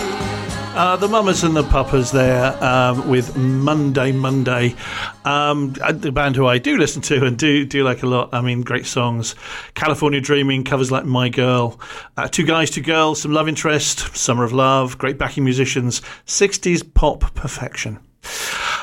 Uh, 0.77 0.97
the 0.97 1.09
Mamas 1.09 1.43
and 1.43 1.57
the 1.57 1.63
Papas 1.63 2.13
there 2.13 2.63
um, 2.63 3.09
with 3.09 3.35
Monday 3.37 4.13
Monday. 4.13 4.75
Um, 5.25 5.75
uh, 5.83 5.93
the 5.93 6.13
band 6.13 6.37
who 6.37 6.47
I 6.47 6.59
do 6.59 6.79
listen 6.79 7.03
to 7.03 7.27
and 7.27 7.37
do 7.39 7.67
do 7.67 7.85
like 7.85 8.03
a 8.03 8.07
lot. 8.07 8.31
I 8.33 8.41
mean, 8.41 8.63
great 8.63 8.87
songs. 8.87 9.35
California 9.75 10.21
Dreaming 10.21 10.65
covers 10.65 10.91
like 10.91 11.05
My 11.05 11.29
Girl. 11.29 11.79
Uh, 12.17 12.29
two 12.29 12.47
Guys, 12.47 12.71
Two 12.71 12.81
Girls, 12.81 13.21
some 13.21 13.33
Love 13.33 13.49
Interest, 13.49 14.17
Summer 14.17 14.45
of 14.45 14.53
Love. 14.53 14.99
Great 14.99 15.19
backing 15.19 15.45
musicians. 15.45 16.01
60s 16.27 16.95
pop 16.95 17.35
perfection. 17.35 17.99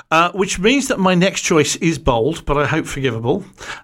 Uh, 0.10 0.32
which 0.32 0.58
means 0.58 0.88
that 0.88 1.00
my 1.00 1.14
next 1.14 1.42
choice 1.42 1.76
is 1.78 2.00
bold, 2.00 2.46
but 2.46 2.58
I 2.58 2.66
hope 2.66 2.86
forgivable. 2.86 3.44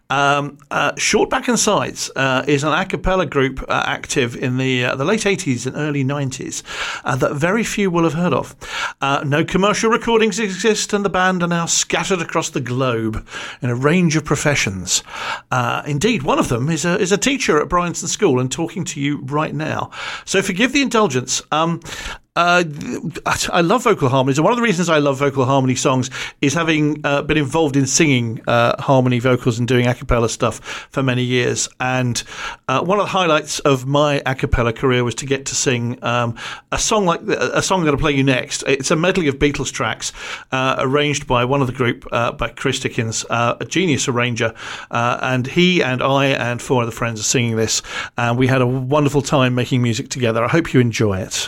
Um, 0.09 0.57
uh, 0.71 0.95
Short 0.95 1.29
Back 1.29 1.49
and 1.49 1.59
Sides 1.59 2.09
uh, 2.15 2.45
is 2.47 2.63
an 2.63 2.71
a 2.71 2.85
cappella 2.85 3.25
group 3.25 3.61
uh, 3.63 3.83
active 3.85 4.37
in 4.37 4.55
the 4.55 4.85
uh, 4.85 4.95
the 4.95 5.03
late 5.03 5.21
80s 5.21 5.67
and 5.67 5.75
early 5.75 6.01
90s 6.01 6.63
uh, 7.03 7.17
that 7.17 7.33
very 7.33 7.65
few 7.65 7.91
will 7.91 8.05
have 8.05 8.13
heard 8.13 8.31
of. 8.31 8.55
No 9.01 9.43
commercial 9.43 9.89
recordings 9.89 10.39
exist, 10.39 10.93
and 10.93 11.03
the 11.03 11.09
band 11.09 11.43
are 11.43 11.47
now 11.47 11.65
scattered 11.65 12.21
across 12.21 12.49
the 12.49 12.61
globe 12.61 13.27
in 13.61 13.69
a 13.69 13.75
range 13.75 14.15
of 14.15 14.23
professions. 14.23 15.03
Indeed, 15.51 16.23
one 16.23 16.39
of 16.39 16.47
them 16.47 16.69
is 16.69 16.85
a, 16.85 16.97
is 16.99 17.11
a 17.11 17.17
teacher 17.17 17.61
at 17.61 17.67
Bryanston 17.67 18.07
School 18.07 18.39
and 18.39 18.49
talking 18.49 18.85
to 18.85 19.01
you 19.01 19.19
right 19.23 19.53
now. 19.53 19.91
So 20.23 20.41
forgive 20.41 20.71
the 20.71 20.81
indulgence. 20.81 21.41
Um, 21.51 21.81
uh, 22.35 22.63
I 23.51 23.61
love 23.61 23.83
vocal 23.83 24.09
harmonies, 24.09 24.39
and 24.39 24.43
one 24.43 24.53
of 24.53 24.57
the 24.57 24.63
reasons 24.63 24.89
I 24.89 24.97
love 24.97 25.19
vocal 25.19 25.45
harmony 25.45 25.75
songs 25.75 26.09
is 26.41 26.55
having 26.55 26.99
uh, 27.03 27.21
been 27.21 27.37
involved 27.37 27.75
in 27.75 27.85
singing 27.85 28.41
uh, 28.47 28.81
harmony 28.81 29.19
vocals 29.19 29.59
and 29.59 29.67
doing 29.67 29.85
a 29.85 29.93
cappella 29.93 30.27
stuff 30.29 30.87
for 30.89 31.03
many 31.03 31.21
years. 31.21 31.69
And 31.79 32.23
uh, 32.67 32.83
one 32.83 32.99
of 32.99 33.05
the 33.05 33.11
highlights 33.11 33.59
of 33.59 33.85
my 33.85 34.23
a 34.25 34.33
cappella 34.33 34.73
career 34.73 35.03
was 35.03 35.13
to 35.15 35.27
get 35.27 35.45
to 35.47 35.55
sing 35.55 36.03
um, 36.03 36.35
a 36.71 36.79
song 36.79 37.05
like 37.05 37.23
the, 37.23 37.55
a 37.55 37.61
song 37.61 37.81
I'm 37.81 37.85
going 37.85 37.97
to 37.97 38.01
play 38.01 38.13
you 38.13 38.23
next. 38.23 38.63
It's 38.63 38.89
a 38.89 38.95
medley 38.95 39.27
of 39.27 39.37
Beatles 39.37 39.71
tracks 39.71 40.11
uh, 40.51 40.77
arranged 40.79 41.27
by 41.27 41.45
one 41.45 41.61
of 41.61 41.67
the 41.67 41.73
group, 41.73 42.07
uh, 42.11 42.31
by 42.31 42.49
Chris 42.49 42.79
Dickens, 42.79 43.25
a 43.29 43.63
genius 43.67 44.07
arranger, 44.07 44.55
and 44.89 45.45
he 45.45 45.83
and 45.83 46.01
I 46.01 46.25
and 46.27 46.59
four 46.59 46.81
other 46.81 46.91
friends 46.91 47.19
are 47.19 47.23
singing 47.23 47.57
this, 47.57 47.83
and 48.17 48.39
we 48.39 48.47
had 48.47 48.61
a 48.61 48.67
wonderful 48.67 49.21
time 49.21 49.53
making 49.53 49.83
music 49.83 50.09
together. 50.09 50.43
I 50.43 50.47
hope 50.47 50.73
you 50.73 50.79
enjoy 50.79 51.19
it. 51.19 51.47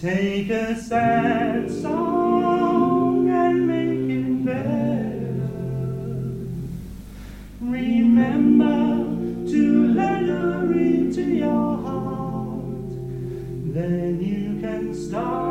Take 0.00 0.50
a 0.50 0.76
sad 0.76 1.68
song 1.68 3.28
and 3.28 3.66
make 3.66 4.16
it 4.16 4.44
better. 4.44 5.34
Remember 7.60 9.50
to 9.50 9.88
let 9.94 10.22
her 10.22 10.72
into 10.72 11.22
your 11.22 11.78
heart. 11.78 12.90
Then 13.74 14.20
you 14.22 14.60
can 14.60 14.94
start 14.94 15.47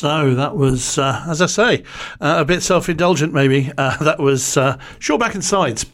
So 0.00 0.34
that 0.34 0.56
was, 0.56 0.96
uh, 0.96 1.26
as 1.28 1.42
I 1.42 1.46
say, 1.46 1.84
uh, 2.22 2.36
a 2.38 2.44
bit 2.46 2.62
self-indulgent. 2.62 3.34
Maybe 3.34 3.70
uh, 3.76 3.98
that 4.02 4.18
was 4.18 4.56
uh, 4.56 4.78
Sure 4.98 5.18
Back 5.18 5.34
and 5.34 5.44
Sides. 5.44 5.84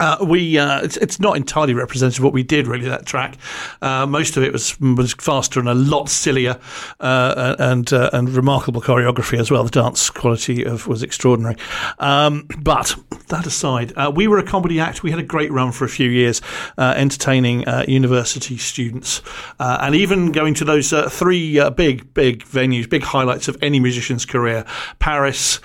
Uh, 0.00 0.24
we 0.24 0.58
uh, 0.58 0.80
it's, 0.82 0.96
it's 0.98 1.20
not 1.20 1.36
entirely 1.36 1.74
representative 1.74 2.20
of 2.20 2.24
what 2.24 2.32
we 2.32 2.42
did 2.42 2.66
really 2.66 2.88
that 2.88 3.06
track. 3.06 3.36
Uh, 3.82 4.06
most 4.06 4.36
of 4.36 4.42
it 4.42 4.52
was 4.52 4.78
was 4.80 5.14
faster 5.14 5.60
and 5.60 5.68
a 5.68 5.74
lot 5.74 6.08
sillier, 6.08 6.58
uh, 7.00 7.56
and 7.58 7.92
uh, 7.92 8.10
and 8.12 8.28
remarkable 8.30 8.80
choreography 8.80 9.38
as 9.38 9.50
well. 9.50 9.64
The 9.64 9.70
dance 9.70 10.10
quality 10.10 10.64
of 10.64 10.86
was 10.86 11.02
extraordinary. 11.02 11.56
Um, 11.98 12.46
but 12.58 12.94
that 13.28 13.46
aside, 13.46 13.92
uh, 13.96 14.12
we 14.14 14.28
were 14.28 14.38
a 14.38 14.42
comedy 14.42 14.80
act. 14.80 15.02
We 15.02 15.10
had 15.10 15.20
a 15.20 15.24
great 15.24 15.50
run 15.50 15.72
for 15.72 15.84
a 15.84 15.88
few 15.88 16.08
years, 16.08 16.40
uh, 16.76 16.94
entertaining 16.96 17.66
uh, 17.66 17.84
university 17.88 18.56
students, 18.56 19.22
uh, 19.58 19.78
and 19.80 19.94
even 19.94 20.32
going 20.32 20.54
to 20.54 20.64
those 20.64 20.92
three 21.10 21.60
big 21.70 22.14
big 22.14 22.44
venues, 22.44 22.88
big 22.88 23.02
highlights 23.02 23.48
of 23.48 23.56
any 23.62 23.80
musician's 23.80 24.24
career: 24.24 24.64
Paris 24.98 25.60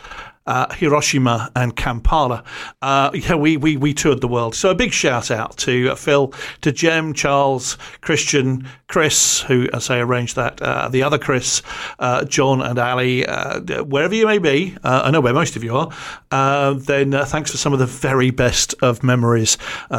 uh, 0.45 0.73
Hiroshima 0.73 1.51
and 1.55 1.75
Kampala. 1.75 2.43
Uh, 2.81 3.11
yeah, 3.13 3.35
we, 3.35 3.57
we, 3.57 3.77
we 3.77 3.93
toured 3.93 4.21
the 4.21 4.27
world. 4.27 4.55
So 4.55 4.69
a 4.69 4.75
big 4.75 4.91
shout 4.93 5.31
out 5.31 5.57
to 5.57 5.91
uh, 5.91 5.95
Phil, 5.95 6.33
to 6.61 6.71
Jem, 6.71 7.13
Charles, 7.13 7.77
Christian, 8.01 8.67
Chris, 8.87 9.41
who 9.41 9.67
as 9.73 9.89
I 9.89 9.95
say 9.95 9.99
arranged 9.99 10.35
that, 10.35 10.61
uh, 10.61 10.89
the 10.89 11.03
other 11.03 11.17
Chris, 11.17 11.61
uh, 11.99 12.25
John 12.25 12.61
and 12.61 12.77
Ali, 12.77 13.25
uh, 13.25 13.83
wherever 13.83 14.13
you 14.13 14.25
may 14.25 14.37
be. 14.37 14.75
I 14.83 15.11
know 15.11 15.21
where 15.21 15.33
most 15.33 15.55
of 15.55 15.63
you 15.63 15.75
are. 15.75 16.75
Then 16.75 17.11
thanks 17.11 17.51
for 17.51 17.57
some 17.57 17.73
of 17.73 17.79
the 17.79 17.85
very 17.85 18.31
best 18.31 18.75
of 18.81 19.03
memories, 19.03 19.57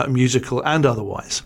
musical 0.08 0.62
and 0.64 0.86
otherwise. 0.86 1.42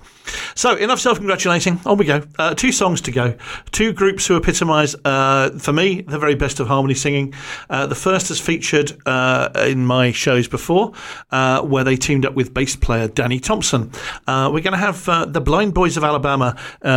So, 0.55 0.77
enough 0.77 1.01
self 1.01 1.19
congratulating. 1.19 1.81
On 1.87 1.97
we 1.97 2.05
go. 2.05 2.23
Uh, 2.39 2.55
two 2.55 2.73
songs 2.73 3.01
to 3.03 3.11
go. 3.11 3.37
Two 3.73 3.93
groups 3.93 4.27
who 4.27 4.37
epitomise, 4.37 4.95
uh, 5.05 5.51
for 5.59 5.73
me, 5.73 6.03
the 6.03 6.19
very 6.19 6.35
best 6.35 6.61
of 6.61 6.69
harmony 6.69 6.95
singing. 6.95 7.35
Uh, 7.69 7.87
the 7.87 7.95
first 7.95 8.29
has 8.29 8.41
featured 8.41 8.97
uh, 9.07 9.51
in 9.67 9.85
my 9.85 10.13
shows 10.13 10.49
before, 10.49 10.93
uh, 11.31 11.63
where 11.63 11.85
they 11.85 11.97
teamed 11.97 12.25
up 12.25 12.35
with 12.35 12.55
bass 12.55 12.77
player 12.77 13.09
Danny 13.09 13.41
Thompson. 13.41 13.91
Uh, 14.27 14.51
we're 14.53 14.63
going 14.63 14.73
to 14.73 14.79
have 14.79 15.05
the 15.33 15.41
Blind 15.41 15.75
Boys 15.75 15.97
of 15.97 16.05
Alabama 16.05 16.57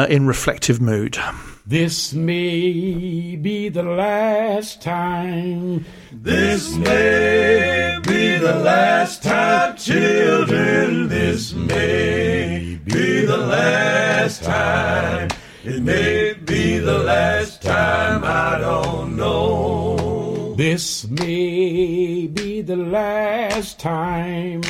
in 0.09 0.27
reflective 0.27 0.81
mood. 0.81 1.17
This 1.65 2.11
may 2.11 3.35
be 3.35 3.69
the 3.69 3.83
last 3.83 4.81
time. 4.81 5.85
This 6.11 6.75
may 6.75 7.99
be 8.01 8.37
the 8.39 8.55
last 8.55 9.21
time, 9.21 9.77
children. 9.77 11.07
This 11.07 11.53
may 11.53 12.79
be 12.83 13.25
the 13.25 13.37
last 13.37 14.43
time. 14.43 15.29
It 15.63 15.83
may 15.83 16.33
be 16.33 16.79
the 16.79 16.97
last 16.97 17.61
time, 17.61 18.23
I 18.23 18.57
don't 18.57 19.15
know. 19.15 20.55
This 20.57 21.07
may 21.07 22.25
be 22.25 22.61
the 22.61 22.75
last 22.75 23.79
time. 23.79 24.63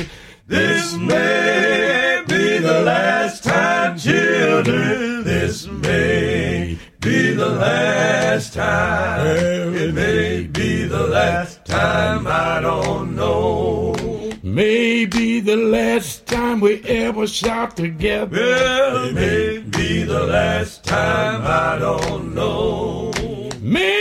This 0.51 0.97
may 0.97 2.21
be 2.27 2.57
the 2.57 2.81
last 2.81 3.41
time, 3.45 3.97
children. 3.97 5.23
This 5.23 5.65
may 5.65 6.77
be 6.99 7.31
the 7.31 7.47
last 7.47 8.53
time. 8.53 9.27
It 9.73 9.93
may 9.93 10.47
be 10.47 10.83
the 10.83 11.07
last 11.07 11.63
time, 11.63 12.27
I 12.27 12.59
don't 12.59 13.15
know. 13.15 13.95
Maybe 14.43 15.39
the 15.39 15.55
last 15.55 16.25
time 16.25 16.59
we 16.59 16.83
ever 16.83 17.27
shot 17.27 17.77
together. 17.77 18.35
Well, 18.35 19.05
it 19.07 19.13
may 19.13 19.59
be 19.59 20.03
the 20.03 20.25
last 20.25 20.83
time, 20.83 21.43
I 21.45 21.79
don't 21.79 22.35
know. 22.35 23.13
Last 23.61 24.00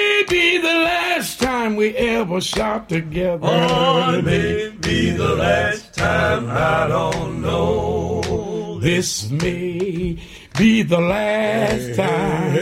time 1.60 1.76
we 1.76 1.94
ever 1.96 2.40
shot 2.40 2.88
together. 2.88 3.40
Oh, 3.42 4.14
it 4.14 4.24
may 4.24 4.70
be 4.70 5.10
the 5.10 5.34
last 5.34 5.92
time, 5.92 6.48
I 6.48 6.86
don't 6.86 7.42
know. 7.42 8.78
This 8.80 9.30
may 9.30 10.18
be 10.58 10.82
the 10.82 11.00
last 11.00 11.96
time. 11.96 12.54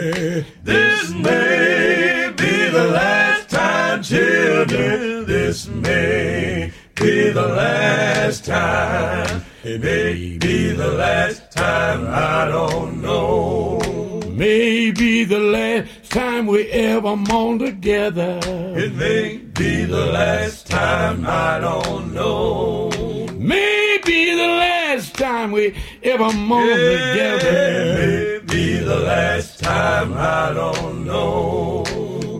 This 0.64 1.10
may 1.10 2.32
be 2.36 2.54
the 2.78 2.88
last 3.00 3.48
time, 3.50 4.02
children. 4.02 5.26
This 5.26 5.68
may 5.68 6.72
be 6.96 7.30
the 7.30 7.48
last 7.62 8.44
time. 8.44 9.44
It 9.62 9.80
may 9.80 10.38
be 10.38 10.72
the 10.72 10.92
last 11.04 11.52
time, 11.52 12.00
I 12.08 12.48
don't 12.48 13.00
know. 13.00 13.78
Maybe 14.26 15.24
the 15.24 15.40
last 15.40 15.97
time 16.10 16.46
we 16.46 16.68
ever 16.70 17.16
mourn 17.16 17.58
together. 17.58 18.40
It 18.44 18.94
may 18.94 19.38
be 19.38 19.84
the 19.84 20.06
last 20.06 20.66
time, 20.66 21.26
I 21.26 21.58
don't 21.60 22.14
know. 22.14 22.90
Maybe 23.34 24.34
the 24.34 24.46
last 24.46 25.14
time 25.14 25.52
we 25.52 25.74
ever 26.02 26.32
mourn 26.32 26.66
yeah, 26.66 27.38
together. 27.38 28.42
Maybe 28.46 28.78
the 28.78 29.00
last 29.00 29.60
time, 29.60 30.14
I 30.14 30.52
don't 30.54 31.04
know. 31.04 31.84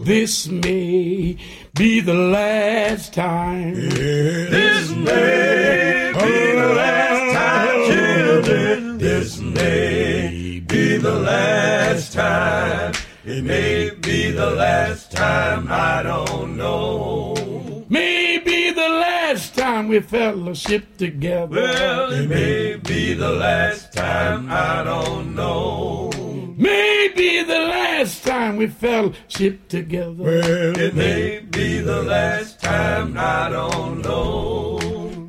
This 0.05 0.49
may 0.49 1.37
be 1.75 2.01
the 2.01 2.15
last 2.15 3.13
time. 3.13 3.75
Yeah, 3.75 4.49
this 4.57 4.91
may 4.91 6.13
be 6.15 6.53
the 6.61 6.73
last 6.75 7.35
time, 7.35 7.93
children. 7.93 8.99
This 8.99 9.39
may 9.41 10.61
be 10.61 10.97
the 10.97 11.15
last 11.15 12.13
time. 12.15 12.95
It 13.31 13.45
may 13.45 13.91
be 13.91 14.31
the 14.31 14.53
last 14.53 15.13
time, 15.13 15.67
I 15.71 16.03
don't 16.03 16.57
know. 16.57 17.85
Maybe 17.91 18.71
the 18.71 18.89
last 18.89 19.55
time 19.55 19.89
we 19.89 20.01
fellowship 20.01 20.97
together. 20.97 21.61
Well, 21.61 22.11
it 22.11 22.27
may 22.27 22.77
be 22.77 23.13
the 23.13 23.33
last 23.33 23.93
time, 23.93 24.51
I 24.51 24.83
don't 24.83 25.35
know. 25.35 26.11
Maybe 26.57 27.43
the 27.43 27.61
last 27.69 28.25
time 28.25 28.57
we 28.57 28.67
fellowship 28.67 29.69
together. 29.69 30.25
Well, 30.25 30.79
it 30.79 30.95
may 30.95 31.41
be 31.41 31.81
the 31.81 32.03
last 32.05 32.63
time, 32.63 33.15
I 33.19 33.51
don't 33.51 34.01
know. 34.01 34.68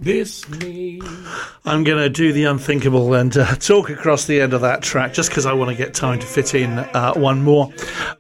This 0.01 0.47
may. 0.47 1.01
I'm 1.65 1.83
going 1.83 1.97
to 1.97 2.09
do 2.09 2.31
the 2.31 2.45
unthinkable 2.45 3.13
and 3.15 3.35
uh, 3.35 3.55
talk 3.55 3.89
across 3.89 4.27
the 4.27 4.39
end 4.39 4.53
of 4.53 4.61
that 4.61 4.81
track 4.81 5.11
just 5.13 5.29
because 5.29 5.45
I 5.45 5.51
want 5.51 5.71
to 5.71 5.75
get 5.75 5.93
time 5.93 6.19
to 6.19 6.25
fit 6.25 6.55
in 6.55 6.79
uh, 6.79 7.15
one 7.15 7.43
more. 7.43 7.73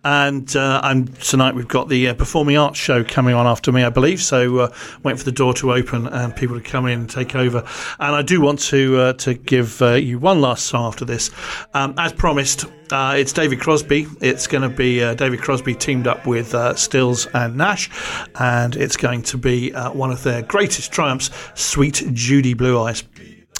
And 0.03 0.53
uh, 0.57 0.93
tonight 1.21 1.55
we've 1.55 1.69
got 1.69 1.87
the 1.87 2.09
uh, 2.09 2.15
Performing 2.15 2.57
Arts 2.57 2.77
Show 2.77 3.05
coming 3.05 3.33
on 3.33 3.47
after 3.47 3.71
me, 3.71 3.83
I 3.83 3.89
believe. 3.89 4.21
So 4.21 4.57
uh, 4.57 4.75
wait 5.03 5.17
for 5.17 5.23
the 5.23 5.31
door 5.31 5.53
to 5.53 5.71
open 5.71 6.07
and 6.07 6.35
people 6.35 6.59
to 6.59 6.61
come 6.61 6.85
in 6.85 6.99
and 6.99 7.09
take 7.09 7.33
over. 7.33 7.65
And 7.97 8.13
I 8.13 8.23
do 8.23 8.41
want 8.41 8.59
to 8.59 8.99
uh, 8.99 9.13
to 9.13 9.35
give 9.35 9.79
you 9.79 10.19
one 10.19 10.41
last 10.41 10.65
song 10.65 10.85
after 10.85 11.05
this. 11.05 11.31
Um, 11.73 11.93
as 11.97 12.11
promised, 12.11 12.65
uh, 12.91 13.13
it's 13.15 13.33
David 13.33 13.59
Crosby. 13.59 14.07
It's 14.21 14.47
going 14.47 14.61
to 14.61 14.69
be 14.69 15.03
uh, 15.03 15.13
David 15.13 15.41
Crosby 15.41 15.75
teamed 15.75 16.07
up 16.07 16.25
with 16.25 16.53
uh, 16.53 16.75
Stills 16.75 17.27
and 17.27 17.55
Nash, 17.55 17.89
and 18.35 18.75
it's 18.75 18.97
going 18.97 19.23
to 19.23 19.37
be 19.37 19.73
uh, 19.73 19.91
one 19.91 20.11
of 20.11 20.23
their 20.23 20.41
greatest 20.41 20.91
triumphs, 20.91 21.29
Suite 21.55 22.03
Judy 22.13 22.53
Blue 22.53 22.79
Eyes. 22.79 23.03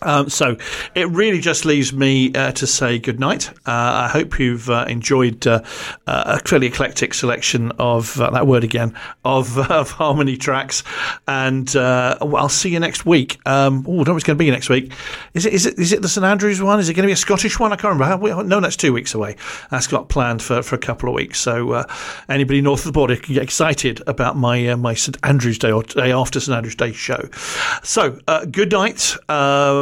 Um, 0.02 0.30
so 0.30 0.58
it 0.96 1.10
really 1.10 1.40
just 1.40 1.66
leaves 1.66 1.92
me 1.92 2.34
uh, 2.34 2.52
to 2.54 2.68
say 2.68 3.00
good 3.00 3.20
night. 3.20 3.50
Uh, 3.66 4.06
I 4.06 4.08
hope 4.08 4.40
you've 4.40 4.70
uh, 4.70 4.86
enjoyed 4.88 5.46
uh, 5.46 5.62
uh, 6.08 6.40
a 6.42 6.48
fairly 6.48 6.68
eclectic 6.68 7.14
selection 7.14 7.72
of 7.80 8.20
uh, 8.20 8.30
that 8.32 8.48
word 8.48 8.64
again 8.64 8.96
of, 9.26 9.58
of 9.72 9.92
harmony 9.92 10.38
tracks, 10.38 10.84
and 11.28 11.76
I'll 11.76 12.50
see 12.50 12.70
you 12.70 12.80
next 12.80 13.06
week. 13.06 13.40
Um, 13.46 13.86
oh, 13.88 13.94
I 13.94 13.96
don't 13.98 14.08
know 14.08 14.14
what's 14.14 14.26
going 14.26 14.38
to 14.38 14.44
be 14.44 14.50
next 14.52 14.70
week. 14.70 14.92
Is 15.34 15.46
it 15.46 15.54
is 15.54 15.66
it 15.66 15.78
is 15.78 15.92
it 15.92 16.02
the 16.02 16.10
St 16.10 16.26
Andrews 16.26 16.62
one? 16.62 16.80
Is 16.80 16.90
it 16.90 16.94
going 16.94 17.04
to 17.04 17.08
be 17.08 17.14
a 17.14 17.18
Scottish 17.18 17.60
one? 17.60 17.74
I 17.74 17.76
can't 17.76 18.00
remember. 18.00 18.44
No, 18.44 18.60
that's 18.60 18.78
two 18.78 18.94
weeks 18.94 19.14
away. 19.14 19.36
That's 19.70 19.88
got 19.88 20.10
planned 20.10 20.42
for, 20.42 20.62
for 20.62 20.76
a 20.76 20.80
couple 20.80 21.10
of 21.10 21.16
weeks. 21.16 21.40
So 21.40 21.86
anybody 22.30 22.62
north 22.62 22.82
of 22.82 22.86
the 22.86 22.92
border 22.92 23.16
can 23.16 23.34
get 23.34 23.44
excited 23.44 24.02
about 24.08 24.38
my 24.38 24.76
my 24.76 24.94
St 24.94 25.18
Andrews 25.24 25.58
Day 25.58 25.72
or 25.72 25.84
day 25.84 26.12
after 26.12 26.40
St 26.40 26.56
Andrews 26.56 26.76
Day 26.76 26.94
show. 26.94 27.30
So 27.84 28.20
good 28.52 28.72
night. 28.72 29.16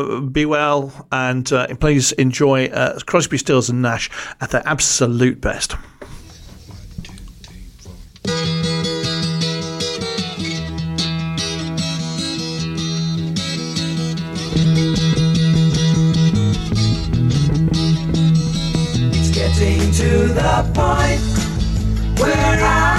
Be 0.07 0.45
well, 0.45 1.07
and 1.11 1.51
uh, 1.51 1.67
please 1.75 2.13
enjoy 2.13 2.67
uh, 2.67 2.99
Crosby, 3.05 3.37
Stills, 3.37 3.69
and 3.69 3.81
Nash 3.81 4.09
at 4.39 4.51
their 4.51 4.63
absolute 4.65 5.41
best. 5.41 5.75
It's 19.13 19.31
getting 19.31 19.91
to 19.91 20.27
the 20.33 20.71
point 20.73 21.21
where 22.19 22.63
I'm 22.63 22.96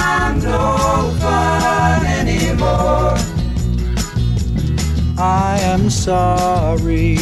am 5.69 5.91
sorry. 5.91 7.17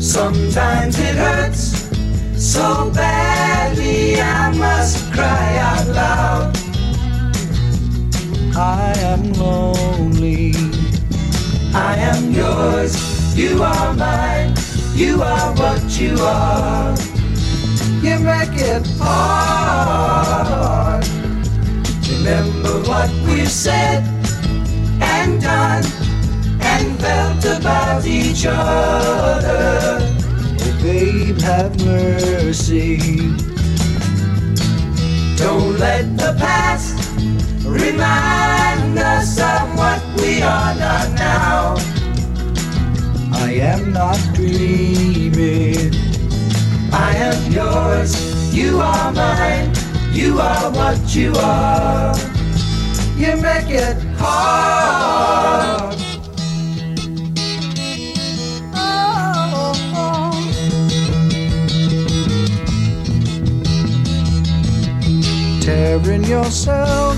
Sometimes 0.00 0.98
it 0.98 1.14
hurts 1.14 1.88
so 2.36 2.90
badly 2.90 4.20
I 4.20 4.52
must 4.56 5.12
cry 5.12 5.56
out 5.58 5.86
loud. 5.88 6.58
I 8.56 8.92
am 9.12 9.32
lonely. 9.34 10.52
I 11.74 11.96
am 12.12 12.32
yours, 12.32 12.96
you 13.36 13.62
are 13.62 13.94
mine, 13.94 14.54
you 14.94 15.22
are 15.22 15.54
what 15.54 16.00
you 16.00 16.16
are. 16.18 16.96
You 18.02 18.18
make 18.18 18.58
it 18.72 18.84
hard. 18.98 21.04
Remember 22.10 22.80
what 22.88 23.10
we've 23.28 23.50
said 23.50 24.02
and 25.00 25.40
done 25.40 25.84
felt 27.06 27.44
about 27.58 28.06
each 28.06 28.44
other. 28.46 29.98
Oh, 30.62 30.78
babe, 30.82 31.40
have 31.40 31.74
mercy. 31.84 32.98
Don't 35.36 35.78
let 35.78 36.06
the 36.22 36.32
past 36.38 36.96
remind 37.64 38.98
us 38.98 39.38
of 39.38 39.64
what 39.80 40.02
we 40.20 40.42
are 40.42 40.74
not 40.84 41.08
now. 41.14 41.76
I 43.46 43.50
am 43.72 43.92
not 43.92 44.18
dreaming. 44.34 45.92
I 46.92 47.10
am 47.28 47.52
yours, 47.52 48.12
you 48.54 48.80
are 48.80 49.12
mine, 49.12 49.70
you 50.12 50.40
are 50.40 50.70
what 50.78 50.98
you 51.14 51.32
are. 51.36 52.16
You 53.16 53.36
make 53.36 53.70
it 53.70 53.98
hard. 54.18 55.95
Tearing 65.66 66.22
yourself 66.22 67.16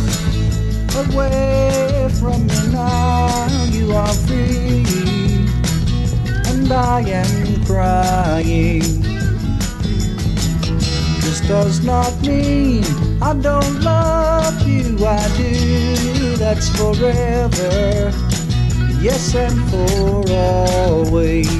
away 0.97 2.09
from 2.19 2.47
me 2.47 2.73
now. 2.73 3.47
You 3.67 3.93
are 3.93 4.15
free, 4.25 4.87
and 6.47 6.73
I 6.73 7.03
am 7.03 7.63
crying. 7.67 9.03
This 11.21 11.43
does 11.47 11.85
not 11.85 12.19
mean 12.23 12.85
I 13.21 13.35
don't 13.35 13.83
love 13.83 14.67
you. 14.67 14.97
I 15.05 15.29
do. 15.37 16.37
That's 16.37 16.71
forever. 16.71 18.11
Yes, 19.03 19.35
and 19.35 19.61
for 19.69 20.25
always. 20.33 21.51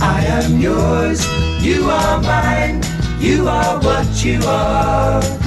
I 0.00 0.24
am 0.26 0.58
yours, 0.58 1.24
you 1.62 1.88
are 1.88 2.20
mine, 2.22 2.82
you 3.20 3.46
are 3.46 3.80
what 3.80 4.24
you 4.24 4.40
are. 4.44 5.45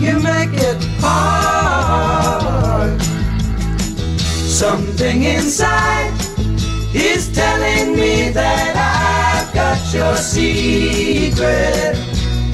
You 0.00 0.20
make 0.20 0.50
it 0.52 0.80
hard. 1.00 3.02
Something 4.48 5.24
inside 5.24 6.12
is 6.94 7.32
telling 7.34 7.96
me 7.96 8.30
that 8.30 8.76
I've 8.76 9.52
got 9.52 9.92
your 9.92 10.14
secret. 10.16 11.96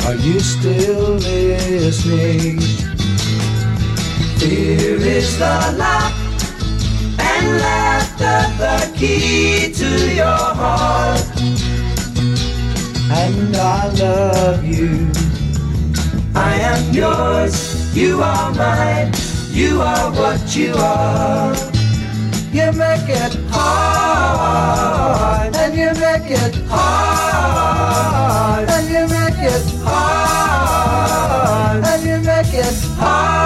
Are 0.07 0.15
you 0.15 0.41
still 0.41 1.17
listening? 1.17 2.61
Fear 4.39 4.97
is 5.03 5.39
the 5.39 5.75
lock 5.77 6.15
and 7.19 7.59
laughter 7.61 8.49
the 8.57 8.91
key 8.97 9.71
to 9.75 10.15
your 10.15 10.55
heart. 10.61 11.21
And 13.11 13.55
I 13.55 13.89
love 13.93 14.65
you. 14.65 15.34
I 16.35 16.57
am 16.57 16.93
yours, 16.93 17.95
you 17.97 18.21
are 18.21 18.53
mine, 18.55 19.13
you 19.51 19.81
are 19.81 20.11
what 20.13 20.55
you 20.57 20.75
are. 20.77 21.55
You 22.53 22.73
make 22.73 23.09
it 23.09 23.37
hard, 23.51 25.55
and 25.57 25.75
you 25.75 25.93
make 25.95 26.31
it 26.31 26.57
hard, 26.69 28.69
and 28.69 28.89
you 28.89 29.07
make 29.09 29.39
it 29.39 29.65
hard, 29.85 31.85
and 31.85 32.03
you 32.03 32.19
make 32.19 32.53
it 32.55 32.75
hard. 32.99 33.44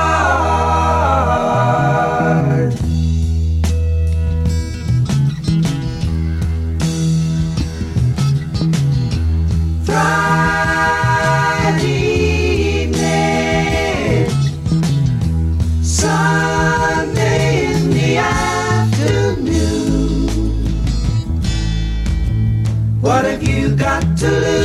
To 24.18 24.30
lose? 24.30 24.57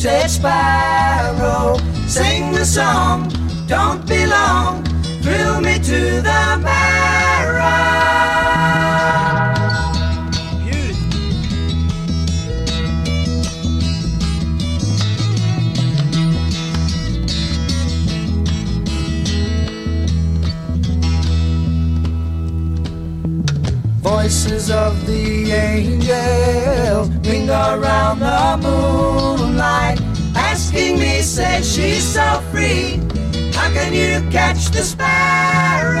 Throated 0.00 0.30
sparrow. 0.30 1.76
Sing 2.06 2.52
the 2.52 2.64
song, 2.64 3.28
don't 3.66 4.06
be 4.08 4.26
long, 4.26 4.82
thrill 5.22 5.60
me 5.60 5.78
to 5.78 6.22
the 6.22 6.58
marrow. 6.62 8.00
Voices 24.02 24.70
of 24.70 25.06
the 25.06 25.52
angels 25.52 27.08
ring 27.26 27.50
around 27.50 28.20
the 28.20 28.58
me, 28.62 29.39
say 31.40 31.62
she's 31.62 32.04
so 32.04 32.42
free. 32.50 33.00
How 33.54 33.68
can 33.72 33.92
you 33.94 34.30
catch 34.30 34.70
the 34.70 34.82
sparrow? 34.82 36.00